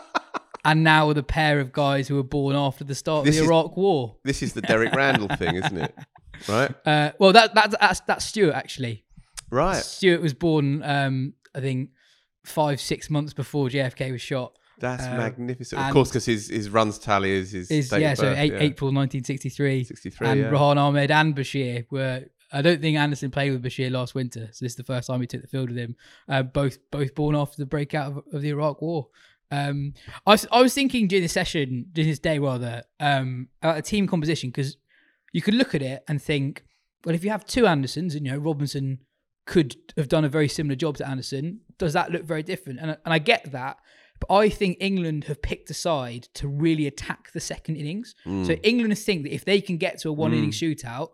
and 0.64 0.82
now 0.84 1.08
with 1.08 1.18
a 1.18 1.22
pair 1.22 1.58
of 1.60 1.72
guys 1.72 2.08
who 2.08 2.14
were 2.16 2.22
born 2.22 2.54
after 2.56 2.84
the 2.84 2.94
start 2.94 3.24
This 3.24 3.36
of 3.36 3.42
is- 3.42 3.48
the 3.48 3.52
Iraq 3.54 3.76
War. 3.76 4.16
This 4.24 4.42
is 4.42 4.52
the 4.52 4.62
Derek 4.62 4.94
Randall 4.94 5.28
thing, 5.36 5.56
isn't 5.56 5.76
it? 5.78 5.94
Right? 6.48 6.74
Uh, 6.86 7.12
well, 7.18 7.32
that, 7.32 7.54
that 7.54 7.74
that's 7.80 8.00
that's 8.00 8.24
Stewart 8.24 8.54
actually. 8.54 9.04
Right. 9.50 9.76
Stewart 9.76 10.20
was 10.20 10.34
born, 10.34 10.82
um, 10.82 11.34
I 11.54 11.60
think, 11.60 11.90
five 12.44 12.80
six 12.80 13.10
months 13.10 13.32
before 13.32 13.68
JFK 13.68 14.12
was 14.12 14.20
shot. 14.20 14.56
That's 14.78 15.04
Uh, 15.04 15.16
magnificent. 15.16 15.80
Of 15.80 15.92
course, 15.92 16.08
because 16.08 16.24
his, 16.24 16.48
his 16.48 16.70
runs 16.70 16.98
tally 16.98 17.32
is 17.32 17.52
his 17.52 17.70
Is 17.70 17.90
date 17.90 18.00
yeah, 18.00 18.12
of 18.12 18.18
so 18.18 18.32
eight, 18.32 18.52
yeah. 18.52 18.60
April 18.60 18.88
1963. 18.92 19.84
63, 19.84 20.26
and 20.28 20.40
yeah. 20.40 20.50
Rehan 20.50 20.78
Ahmed 20.78 21.10
and 21.10 21.36
Bashir 21.36 21.86
were. 21.90 22.24
I 22.52 22.62
don't 22.62 22.80
think 22.80 22.96
Anderson 22.96 23.30
played 23.30 23.52
with 23.52 23.62
Bashir 23.62 23.92
last 23.92 24.14
winter, 24.14 24.48
so 24.52 24.64
this 24.64 24.72
is 24.72 24.76
the 24.76 24.82
first 24.82 25.06
time 25.06 25.20
he 25.20 25.26
took 25.26 25.42
the 25.42 25.46
field 25.46 25.68
with 25.68 25.78
him. 25.78 25.96
Uh, 26.28 26.42
both 26.42 26.78
both 26.90 27.14
born 27.14 27.36
after 27.36 27.56
the 27.58 27.66
breakout 27.66 28.10
of, 28.10 28.22
of 28.32 28.42
the 28.42 28.48
Iraq 28.48 28.80
War. 28.82 29.08
Um, 29.52 29.94
I 30.26 30.30
was 30.30 30.46
I 30.50 30.62
was 30.62 30.74
thinking 30.74 31.08
during 31.08 31.22
this 31.22 31.32
session, 31.32 31.86
during 31.92 32.08
this 32.08 32.18
day 32.18 32.38
rather, 32.38 32.82
um, 32.98 33.48
about 33.62 33.78
a 33.78 33.82
team 33.82 34.06
composition 34.06 34.48
because 34.50 34.76
you 35.32 35.42
could 35.42 35.54
look 35.54 35.74
at 35.74 35.82
it 35.82 36.02
and 36.08 36.20
think, 36.20 36.64
well, 37.04 37.14
if 37.14 37.24
you 37.24 37.30
have 37.30 37.46
two 37.46 37.66
Andersons, 37.66 38.14
and 38.14 38.26
you 38.26 38.32
know 38.32 38.38
Robinson 38.38 38.98
could 39.46 39.76
have 39.96 40.08
done 40.08 40.24
a 40.24 40.28
very 40.28 40.48
similar 40.48 40.76
job 40.76 40.96
to 40.98 41.08
Anderson, 41.08 41.60
does 41.78 41.92
that 41.92 42.10
look 42.10 42.24
very 42.24 42.42
different? 42.42 42.78
And 42.80 42.90
and 43.04 43.14
I 43.14 43.18
get 43.18 43.52
that, 43.52 43.78
but 44.20 44.34
I 44.34 44.48
think 44.48 44.76
England 44.80 45.24
have 45.24 45.40
picked 45.42 45.70
a 45.70 45.74
side 45.74 46.28
to 46.34 46.46
really 46.46 46.86
attack 46.86 47.32
the 47.32 47.40
second 47.40 47.76
innings. 47.76 48.14
So 48.44 48.52
England 48.62 48.98
think 48.98 49.22
that 49.24 49.34
if 49.34 49.44
they 49.44 49.60
can 49.60 49.76
get 49.78 49.98
to 50.00 50.10
a 50.10 50.12
one 50.12 50.32
inning 50.38 50.50
shootout, 50.50 51.10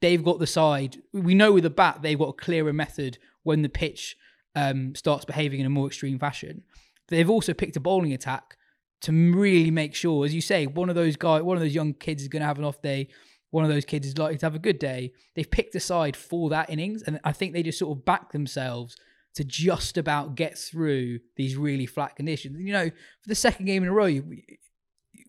they've 0.00 0.22
got 0.22 0.38
the 0.38 0.46
side. 0.46 0.98
We 1.12 1.34
know 1.34 1.52
with 1.52 1.64
the 1.64 1.70
bat 1.70 2.00
they've 2.02 2.18
got 2.18 2.28
a 2.28 2.32
clearer 2.34 2.72
method 2.72 3.18
when 3.42 3.62
the 3.62 3.68
pitch 3.68 4.16
um, 4.54 4.94
starts 4.94 5.24
behaving 5.24 5.60
in 5.60 5.66
a 5.66 5.70
more 5.70 5.86
extreme 5.88 6.18
fashion. 6.18 6.62
They've 7.08 7.28
also 7.28 7.52
picked 7.54 7.76
a 7.76 7.80
bowling 7.80 8.12
attack 8.12 8.56
to 9.02 9.12
really 9.12 9.70
make 9.70 9.94
sure, 9.94 10.24
as 10.24 10.34
you 10.34 10.40
say, 10.40 10.66
one 10.66 10.88
of 10.88 10.94
those 10.94 11.16
guy, 11.16 11.40
one 11.42 11.56
of 11.56 11.62
those 11.62 11.74
young 11.74 11.92
kids 11.92 12.22
is 12.22 12.28
going 12.28 12.40
to 12.40 12.46
have 12.46 12.58
an 12.58 12.64
off 12.64 12.80
day. 12.80 13.08
One 13.54 13.62
of 13.62 13.70
those 13.70 13.84
kids 13.84 14.08
is 14.08 14.18
likely 14.18 14.36
to 14.38 14.46
have 14.46 14.56
a 14.56 14.58
good 14.58 14.80
day. 14.80 15.12
They've 15.36 15.48
picked 15.48 15.76
a 15.76 15.80
side 15.80 16.16
for 16.16 16.50
that 16.50 16.70
innings, 16.70 17.04
and 17.04 17.20
I 17.22 17.30
think 17.30 17.52
they 17.52 17.62
just 17.62 17.78
sort 17.78 17.96
of 17.96 18.04
back 18.04 18.32
themselves 18.32 18.96
to 19.36 19.44
just 19.44 19.96
about 19.96 20.34
get 20.34 20.58
through 20.58 21.20
these 21.36 21.56
really 21.56 21.86
flat 21.86 22.16
conditions. 22.16 22.58
You 22.58 22.72
know, 22.72 22.90
for 22.90 23.28
the 23.28 23.36
second 23.36 23.66
game 23.66 23.84
in 23.84 23.90
a 23.90 23.92
row, 23.92 24.22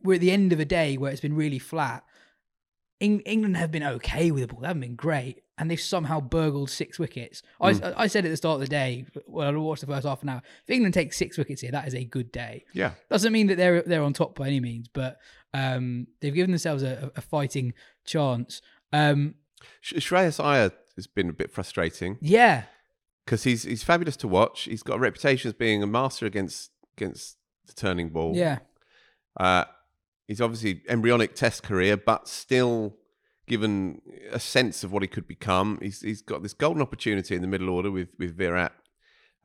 we're 0.04 0.16
at 0.16 0.22
the 0.22 0.32
end 0.32 0.52
of 0.54 0.60
a 0.60 0.66
day 0.66 0.98
where 0.98 1.12
it's 1.12 1.22
been 1.22 1.36
really 1.36 1.60
flat. 1.60 2.04
Eng- 3.00 3.20
England 3.28 3.58
have 3.58 3.70
been 3.70 3.84
okay 3.84 4.32
with 4.32 4.42
the 4.42 4.48
ball; 4.48 4.62
they 4.62 4.68
haven't 4.70 4.82
been 4.82 4.96
great, 4.96 5.44
and 5.60 5.70
they've 5.70 5.80
somehow 5.80 6.20
burgled 6.20 6.72
six 6.72 6.98
wickets. 6.98 7.44
I, 7.62 7.80
I 7.96 8.08
said 8.08 8.26
at 8.26 8.30
the 8.30 8.38
start 8.38 8.56
of 8.56 8.62
the 8.62 8.68
day, 8.68 9.06
when 9.28 9.46
I 9.46 9.52
watched 9.56 9.82
the 9.82 9.88
first 9.88 10.08
half 10.08 10.24
an 10.24 10.30
hour, 10.30 10.42
if 10.64 10.70
England 10.72 10.96
takes 10.96 11.16
six 11.16 11.38
wickets 11.38 11.62
here, 11.62 11.70
that 11.74 11.88
is 11.88 11.94
a 11.94 12.04
good 12.04 12.32
day. 12.32 12.66
Yeah. 12.74 12.94
Doesn't 13.08 13.32
mean 13.32 13.46
that 13.48 13.58
they're 13.58 13.84
they're 13.84 14.02
on 14.02 14.14
top 14.14 14.34
by 14.34 14.48
any 14.48 14.60
means, 14.60 14.88
but 14.88 15.20
um, 15.54 16.08
they've 16.22 16.34
given 16.34 16.50
themselves 16.50 16.82
a, 16.82 17.12
a 17.16 17.22
fighting 17.22 17.74
chance. 18.06 18.62
Um, 18.94 19.36
Sh- 19.82 19.94
Shreyas 19.96 20.44
Iyer 20.44 20.72
has 20.96 21.08
been 21.08 21.30
a 21.30 21.34
bit 21.34 21.52
frustrating 21.52 22.18
yeah, 22.22 22.64
because 23.26 23.44
he's 23.44 23.64
he's 23.64 23.84
fabulous 23.84 24.16
to 24.18 24.28
watch. 24.28 24.62
He's 24.64 24.84
got 24.84 24.98
a 24.98 25.00
reputation 25.00 25.50
as 25.50 25.54
being 25.54 25.84
a 25.84 25.88
master 25.88 26.26
against 26.26 26.72
against 26.98 27.38
the 27.68 27.74
turning 27.74 28.10
ball. 28.10 28.34
yeah, 28.36 28.60
Uh, 29.40 29.66
he's 30.28 30.40
obviously 30.42 30.82
embryonic 30.88 31.36
test 31.36 31.64
career, 31.64 31.98
but 31.98 32.28
still 32.28 32.96
given 33.48 34.02
a 34.32 34.40
sense 34.40 34.84
of 34.84 34.92
what 34.92 35.02
he 35.04 35.08
could 35.08 35.28
become. 35.28 35.78
He's 35.82 36.02
he's 36.02 36.22
got 36.22 36.44
this 36.44 36.54
golden 36.54 36.82
opportunity 36.82 37.36
in 37.36 37.42
the 37.42 37.48
middle 37.48 37.70
order 37.70 37.92
with 37.92 38.10
with 38.20 38.38
Virat 38.38 38.74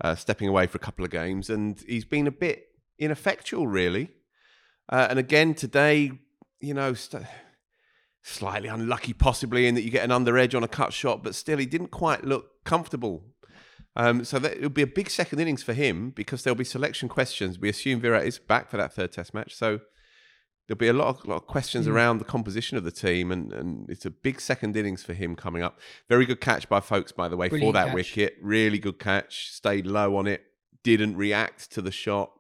uh, 0.03 0.15
stepping 0.15 0.49
away 0.49 0.67
for 0.67 0.77
a 0.77 0.81
couple 0.81 1.05
of 1.05 1.11
games, 1.11 1.51
and 1.51 1.83
he's 1.89 2.05
been 2.05 2.27
a 2.27 2.31
bit 2.33 2.69
ineffectual, 2.99 3.67
really. 3.67 4.11
Uh, 4.89 5.07
and 5.11 5.19
again 5.19 5.55
today, 5.55 6.13
you 6.61 6.75
know, 6.75 6.93
st- 6.95 7.25
slightly 8.23 8.69
unlucky 8.69 9.13
possibly 9.13 9.67
in 9.67 9.75
that 9.75 9.83
you 9.83 9.91
get 9.91 10.05
an 10.05 10.13
under 10.13 10.37
edge 10.37 10.55
on 10.55 10.63
a 10.63 10.69
cut 10.69 10.93
shot, 10.93 11.23
but 11.23 11.35
still 11.35 11.59
he 11.59 11.67
didn't 11.67 11.91
quite 11.91 12.25
look 12.25 12.65
comfortable. 12.65 13.25
Um, 13.97 14.25
so 14.25 14.39
that, 14.39 14.57
it'll 14.57 14.71
be 14.71 14.83
a 14.83 14.87
big 14.87 15.11
second 15.11 15.41
innings 15.41 15.63
for 15.63 15.73
him 15.73 16.11
because 16.11 16.43
there'll 16.43 16.57
be 16.57 16.65
selection 16.65 17.09
questions. 17.09 17.59
We 17.59 17.69
assume 17.69 18.01
Virat 18.01 18.25
is 18.25 18.39
back 18.39 18.71
for 18.71 18.77
that 18.77 18.93
third 18.93 19.13
Test 19.13 19.35
match, 19.35 19.55
so 19.55 19.81
there'll 20.69 20.79
be 20.79 20.89
a 20.89 20.93
lot 20.93 21.09
of, 21.09 21.27
lot 21.27 21.37
of 21.37 21.47
questions 21.47 21.89
around 21.89 22.19
the 22.19 22.25
composition 22.25 22.77
of 22.77 22.85
the 22.85 22.93
team, 22.93 23.33
and, 23.33 23.53
and 23.53 23.91
it's 23.91 24.07
a 24.07 24.11
big 24.11 24.41
second 24.41 24.77
innings 24.77 25.03
for 25.03 25.13
him 25.13 25.35
coming 25.35 25.63
up. 25.63 25.81
Very 26.09 26.25
good 26.25 26.41
catch 26.41 26.69
by 26.69 26.79
Foakes, 26.79 27.11
by 27.11 27.29
the 27.29 27.37
way, 27.37 27.49
Brilliant 27.49 27.71
for 27.71 27.73
that 27.73 27.87
catch. 27.87 27.95
wicket. 27.95 28.37
Really 28.41 28.79
good 28.79 29.01
catch. 29.01 29.51
Stayed 29.51 29.87
low 29.87 30.17
on 30.17 30.29
it. 30.29 30.45
Didn't 30.85 31.17
react 31.17 31.73
to 31.73 31.83
the 31.83 31.91
shot. 31.91 32.31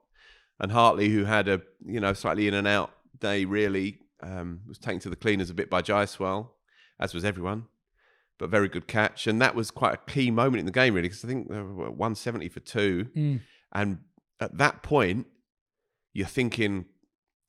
And 0.61 0.71
Hartley, 0.73 1.09
who 1.09 1.25
had 1.25 1.49
a 1.49 1.62
you 1.85 1.99
know 1.99 2.12
slightly 2.12 2.47
in 2.47 2.55
and 2.55 2.69
out 2.69 2.93
day, 3.19 3.45
really 3.45 3.99
um, 4.22 4.61
was 4.66 4.78
taken 4.78 5.00
to 5.00 5.11
the 5.11 5.16
cleaners 5.16 5.50
a 5.50 5.54
bit 5.54 5.70
by 5.70 5.83
Jaiswal, 5.83 6.48
as 6.98 7.14
was 7.14 7.24
everyone. 7.24 7.66
But 8.38 8.48
very 8.50 8.68
good 8.68 8.87
catch, 8.87 9.26
and 9.26 9.40
that 9.42 9.54
was 9.54 9.70
quite 9.70 9.94
a 9.94 10.11
key 10.11 10.30
moment 10.30 10.61
in 10.61 10.66
the 10.66 10.72
game, 10.72 10.94
really, 10.94 11.09
because 11.09 11.24
I 11.24 11.28
think 11.28 11.48
they 11.50 11.56
were 11.61 11.90
170 11.90 12.48
for 12.48 12.61
two, 12.61 13.09
Mm. 13.14 13.40
and 13.72 13.98
at 14.40 14.56
that 14.56 14.83
point, 14.83 15.26
you're 16.14 16.26
thinking 16.26 16.87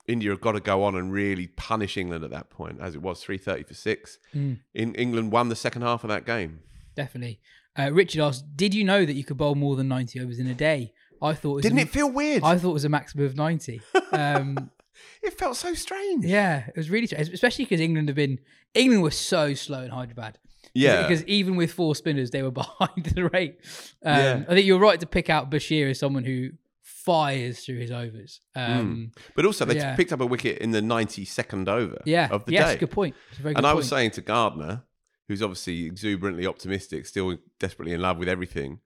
India 0.07 0.31
have 0.31 0.41
got 0.41 0.51
to 0.53 0.59
go 0.59 0.83
on 0.83 0.95
and 0.95 1.11
really 1.13 1.47
punish 1.47 1.95
England 1.95 2.23
at 2.25 2.31
that 2.31 2.49
point, 2.49 2.79
as 2.81 2.95
it 2.95 3.01
was 3.01 3.23
330 3.23 3.63
for 3.63 3.73
six. 3.73 4.17
Mm. 4.35 4.59
In 4.73 4.93
England 4.95 5.31
won 5.31 5.47
the 5.49 5.55
second 5.55 5.83
half 5.83 6.03
of 6.03 6.09
that 6.09 6.25
game. 6.25 6.59
definitely. 6.95 7.39
Uh, 7.79 7.89
Richard 7.93 8.21
asked, 8.21 8.57
"Did 8.57 8.73
you 8.73 8.83
know 8.83 9.05
that 9.05 9.13
you 9.13 9.23
could 9.23 9.37
bowl 9.37 9.55
more 9.55 9.77
than 9.77 9.87
ninety 9.87 10.19
overs 10.19 10.39
in 10.39 10.47
a 10.47 10.53
day?" 10.53 10.91
I 11.21 11.33
thought, 11.33 11.51
it 11.51 11.55
was 11.55 11.63
Didn't 11.63 11.79
a, 11.79 11.83
it 11.83 11.89
feel 11.89 12.11
weird? 12.11 12.43
I 12.43 12.57
thought 12.57 12.71
it 12.71 12.73
was 12.73 12.83
a 12.83 12.89
maximum 12.89 13.25
of 13.25 13.37
ninety. 13.37 13.79
Um, 14.11 14.69
it 15.23 15.37
felt 15.37 15.55
so 15.57 15.73
strange. 15.73 16.25
Yeah, 16.25 16.65
it 16.67 16.75
was 16.77 16.89
really 16.89 17.07
strange, 17.07 17.29
especially 17.29 17.65
because 17.65 17.79
England 17.81 18.09
have 18.09 18.15
been 18.15 18.39
England 18.73 19.03
were 19.03 19.11
so 19.11 19.53
slow 19.53 19.83
in 19.83 19.89
Hyderabad. 19.91 20.37
Yeah. 20.73 21.01
because 21.01 21.25
even 21.25 21.55
with 21.57 21.73
four 21.73 21.95
spinners, 21.95 22.31
they 22.31 22.43
were 22.43 22.51
behind 22.63 23.03
the 23.15 23.29
rate. 23.29 23.57
Um, 24.03 24.17
Yeah. 24.17 24.43
I 24.47 24.53
think 24.55 24.65
you're 24.65 24.79
right 24.79 24.99
to 24.99 25.05
pick 25.05 25.29
out 25.29 25.51
Bashir 25.51 25.89
as 25.89 25.99
someone 25.99 26.23
who 26.23 26.51
fires 26.81 27.65
through 27.65 27.79
his 27.79 27.91
overs. 27.91 28.39
Hmm. 28.55 28.61
Um, 28.61 29.11
But 29.35 29.45
also, 29.45 29.65
they 29.65 29.75
Yeah. 29.75 29.95
picked 29.95 30.13
up 30.13 30.21
a 30.21 30.25
wicket 30.25 30.59
in 30.59 30.71
the 30.71 30.81
92nd 30.81 31.67
over 31.67 32.01
Yeah, 32.05 32.27
of 32.31 32.45
the 32.45 32.53
yes, 32.53 32.73
day. 32.73 32.77
good 32.77 32.91
point. 32.91 33.15
It's 33.31 33.39
a 33.39 33.41
very 33.41 33.53
good 33.53 33.59
and 33.59 33.67
I 33.67 33.73
was 33.73 33.87
saying 33.89 34.11
to 34.11 34.21
Gardner, 34.21 34.83
who's 35.27 35.41
obviously 35.41 35.85
exuberantly 35.85 36.45
optimistic, 36.45 37.05
still 37.05 37.37
desperately 37.59 37.93
in 37.93 38.01
love 38.01 38.17
with 38.17 38.29
everything, 38.29 38.79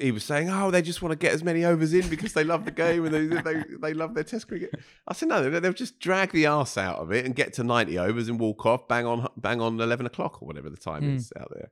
he 0.00 0.10
was 0.10 0.24
saying, 0.24 0.48
"Oh, 0.50 0.70
they 0.70 0.82
just 0.82 1.02
want 1.02 1.12
to 1.12 1.16
get 1.16 1.32
as 1.32 1.42
many 1.44 1.64
overs 1.64 1.92
in 1.94 2.08
because 2.08 2.32
they 2.32 2.44
love 2.44 2.64
the 2.64 2.70
game 2.70 3.04
and 3.04 3.14
they 3.14 3.26
they, 3.42 3.62
they 3.80 3.94
love 3.94 4.14
their 4.14 4.24
Test 4.24 4.48
cricket." 4.48 4.70
I 5.06 5.14
said, 5.14 5.28
"No, 5.28 5.48
they- 5.48 5.60
they'll 5.60 5.72
just 5.72 6.00
drag 6.00 6.32
the 6.32 6.46
arse 6.46 6.76
out 6.76 6.98
of 6.98 7.12
it 7.12 7.24
and 7.24 7.34
get 7.34 7.52
to 7.54 7.64
ninety 7.64 7.98
overs 7.98 8.28
and 8.28 8.38
walk 8.40 8.66
off, 8.66 8.88
bang 8.88 9.06
on 9.06 9.28
bang 9.36 9.60
on 9.60 9.80
eleven 9.80 10.06
o'clock 10.06 10.42
or 10.42 10.46
whatever 10.46 10.68
the 10.70 10.76
time 10.76 11.02
Hmm. 11.02 11.16
is 11.16 11.32
out 11.38 11.52
there." 11.54 11.70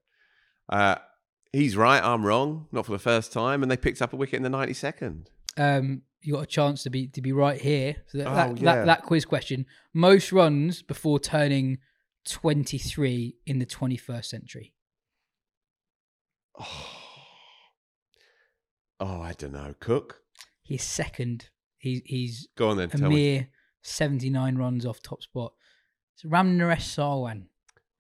Uh, 0.68 0.96
he's 1.52 1.76
right, 1.76 2.02
I'm 2.02 2.24
wrong. 2.26 2.66
Not 2.72 2.86
for 2.86 2.92
the 2.92 2.98
first 2.98 3.32
time, 3.32 3.62
and 3.62 3.70
they 3.70 3.76
picked 3.76 4.00
up 4.02 4.12
a 4.12 4.16
wicket 4.16 4.34
in 4.36 4.42
the 4.42 4.50
ninety 4.50 4.74
second. 4.74 5.30
um, 5.56 6.02
you 6.22 6.32
got 6.34 6.42
a 6.42 6.46
chance 6.46 6.82
to 6.82 6.90
be 6.90 7.06
to 7.08 7.20
be 7.22 7.32
right 7.32 7.60
here. 7.60 7.96
So 8.08 8.18
that, 8.18 8.26
Oh, 8.26 8.34
that, 8.34 8.58
yeah. 8.58 8.74
that, 8.76 8.86
that 8.86 9.02
quiz 9.02 9.24
question: 9.24 9.64
most 9.94 10.32
runs 10.32 10.82
before 10.82 11.18
turning 11.20 11.78
twenty 12.24 12.78
three 12.78 13.36
in 13.46 13.58
the 13.60 13.66
twenty 13.66 13.96
first 13.96 14.28
century. 14.30 14.74
Oh, 16.58 16.96
I 19.00 19.32
don't 19.36 19.52
know. 19.52 19.74
Cook, 19.80 20.22
He's 20.62 20.82
second. 20.82 21.48
He's 21.78 22.02
he's 22.04 22.48
go 22.56 22.70
on 22.70 22.76
then. 22.78 22.90
a 22.92 22.96
Tell 22.98 23.08
me. 23.10 23.14
mere 23.16 23.48
seventy 23.82 24.30
nine 24.30 24.56
runs 24.56 24.84
off 24.86 25.00
top 25.02 25.22
spot. 25.22 25.52
It's 26.14 26.24
Ramnaresh 26.24 26.80
Sarwan. 26.96 27.44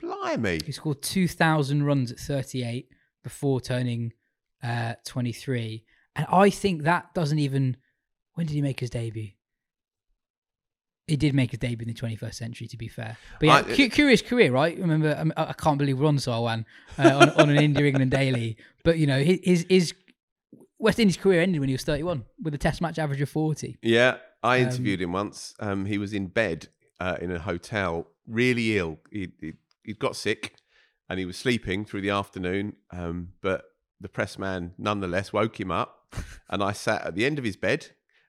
Blimey. 0.00 0.60
He 0.64 0.72
scored 0.72 1.00
2,000 1.02 1.82
runs 1.82 2.12
at 2.12 2.18
38 2.18 2.88
before 3.24 3.60
turning 3.62 4.12
uh, 4.62 4.94
23. 5.06 5.84
And 6.14 6.26
I 6.30 6.50
think 6.50 6.82
that 6.82 7.12
doesn't 7.14 7.38
even. 7.38 7.76
When 8.34 8.46
did 8.46 8.52
he 8.54 8.60
make 8.62 8.80
his 8.80 8.90
debut? 8.90 9.30
He 11.06 11.16
did 11.16 11.34
make 11.34 11.50
his 11.52 11.60
debut 11.60 11.86
in 11.86 11.94
the 11.94 11.98
21st 12.00 12.34
century, 12.34 12.66
to 12.66 12.76
be 12.76 12.88
fair. 12.88 13.16
But 13.38 13.46
yeah, 13.46 13.54
I- 13.56 13.62
cu- 13.62 13.88
curious 13.90 14.22
career, 14.22 14.50
right? 14.50 14.76
Remember, 14.78 15.14
um, 15.18 15.32
I, 15.36 15.44
I 15.46 15.52
can't 15.52 15.78
believe 15.78 15.98
we're 16.00 16.08
on 16.08 16.16
Sarwan 16.18 16.64
uh, 16.98 17.16
on, 17.16 17.30
on 17.42 17.50
an 17.50 17.58
India 17.62 17.84
England 17.86 18.10
daily. 18.10 18.56
But, 18.82 18.98
you 18.98 19.06
know, 19.06 19.22
his, 19.22 19.64
his 19.68 19.94
West 20.78 20.98
Indies 20.98 21.16
career 21.16 21.40
ended 21.40 21.60
when 21.60 21.68
he 21.68 21.74
was 21.74 21.84
31 21.84 22.24
with 22.42 22.54
a 22.54 22.58
test 22.58 22.80
match 22.80 22.98
average 22.98 23.20
of 23.20 23.28
40. 23.30 23.78
Yeah, 23.82 24.18
I 24.42 24.58
Um, 24.60 24.66
interviewed 24.68 25.00
him 25.00 25.12
once. 25.12 25.54
Um, 25.60 25.86
he 25.86 25.98
was 25.98 26.12
in 26.12 26.26
bed 26.28 26.68
uh, 27.00 27.16
in 27.20 27.30
a 27.30 27.38
hotel, 27.38 28.08
really 28.26 28.76
ill. 28.76 28.98
He, 29.10 29.32
he 29.40 29.52
he'd 29.84 29.98
got 29.98 30.16
sick, 30.16 30.54
and 31.08 31.18
he 31.18 31.24
was 31.24 31.36
sleeping 31.36 31.84
through 31.84 32.02
the 32.02 32.10
afternoon. 32.10 32.74
Um, 32.90 33.28
but 33.40 33.64
the 34.00 34.08
press 34.08 34.38
man, 34.38 34.72
nonetheless, 34.76 35.32
woke 35.32 35.58
him 35.58 35.70
up, 35.70 36.14
and 36.50 36.62
I 36.62 36.72
sat 36.72 37.06
at 37.06 37.14
the 37.14 37.24
end 37.24 37.38
of 37.38 37.44
his 37.44 37.56
bed, 37.56 37.88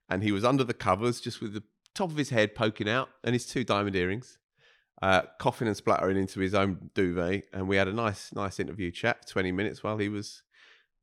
and 0.09 0.23
he 0.23 0.31
was 0.31 0.45
under 0.45 0.63
the 0.63 0.73
covers, 0.73 1.19
just 1.19 1.41
with 1.41 1.53
the 1.53 1.63
top 1.93 2.11
of 2.11 2.17
his 2.17 2.29
head 2.29 2.55
poking 2.55 2.87
out, 2.87 3.09
and 3.23 3.33
his 3.33 3.45
two 3.45 3.63
diamond 3.65 3.95
earrings, 3.95 4.37
uh, 5.01 5.23
coughing 5.39 5.67
and 5.67 5.75
spluttering 5.75 6.15
into 6.17 6.39
his 6.39 6.53
own 6.53 6.91
duvet. 6.93 7.43
And 7.51 7.67
we 7.67 7.75
had 7.75 7.87
a 7.89 7.93
nice, 7.93 8.31
nice 8.33 8.59
interview 8.59 8.91
chat, 8.91 9.27
twenty 9.27 9.51
minutes, 9.51 9.83
while 9.83 9.97
he 9.97 10.07
was. 10.07 10.43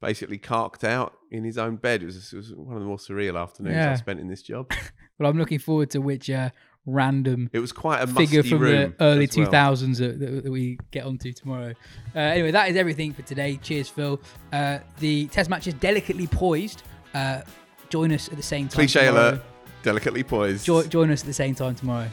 Basically, 0.00 0.36
carked 0.38 0.84
out 0.84 1.14
in 1.30 1.44
his 1.44 1.56
own 1.56 1.76
bed. 1.76 2.02
It 2.02 2.06
was, 2.06 2.32
it 2.32 2.36
was 2.36 2.52
one 2.54 2.76
of 2.76 2.82
the 2.82 2.86
more 2.86 2.98
surreal 2.98 3.40
afternoons 3.40 3.76
Yeah. 3.76 3.92
I've 3.92 3.98
spent 3.98 4.20
in 4.20 4.28
this 4.28 4.42
job. 4.42 4.70
well, 5.18 5.30
I'm 5.30 5.38
looking 5.38 5.58
forward 5.58 5.90
to 5.90 6.00
which 6.00 6.28
uh, 6.28 6.50
random 6.84 7.48
It 7.52 7.60
was 7.60 7.72
quite 7.72 8.02
a 8.02 8.06
figure 8.06 8.42
from 8.42 8.60
the 8.60 8.94
early 9.00 9.28
well. 9.34 9.46
2000s 9.46 9.98
that, 9.98 10.20
that, 10.20 10.44
that 10.44 10.50
we 10.50 10.78
get 10.90 11.04
onto 11.06 11.32
tomorrow. 11.32 11.72
Uh, 12.14 12.18
anyway, 12.18 12.50
that 12.50 12.68
is 12.68 12.76
everything 12.76 13.14
for 13.14 13.22
today. 13.22 13.56
Cheers, 13.62 13.88
Phil. 13.88 14.20
Uh, 14.52 14.80
the 14.98 15.26
test 15.28 15.48
match 15.48 15.66
is 15.66 15.74
delicately 15.74 16.26
poised. 16.26 16.82
Uh, 17.14 17.40
join 17.88 18.12
us 18.12 18.28
at 18.28 18.36
the 18.36 18.42
same 18.42 18.68
time. 18.68 18.74
Cliche 18.74 19.06
tomorrow. 19.06 19.28
alert. 19.30 19.42
Delicately 19.82 20.22
poised. 20.22 20.66
Jo- 20.66 20.82
join 20.84 21.10
us 21.10 21.20
at 21.20 21.26
the 21.26 21.32
same 21.32 21.54
time 21.54 21.74
tomorrow. 21.74 22.08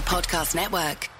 Podcast 0.00 0.56
Network. 0.56 1.17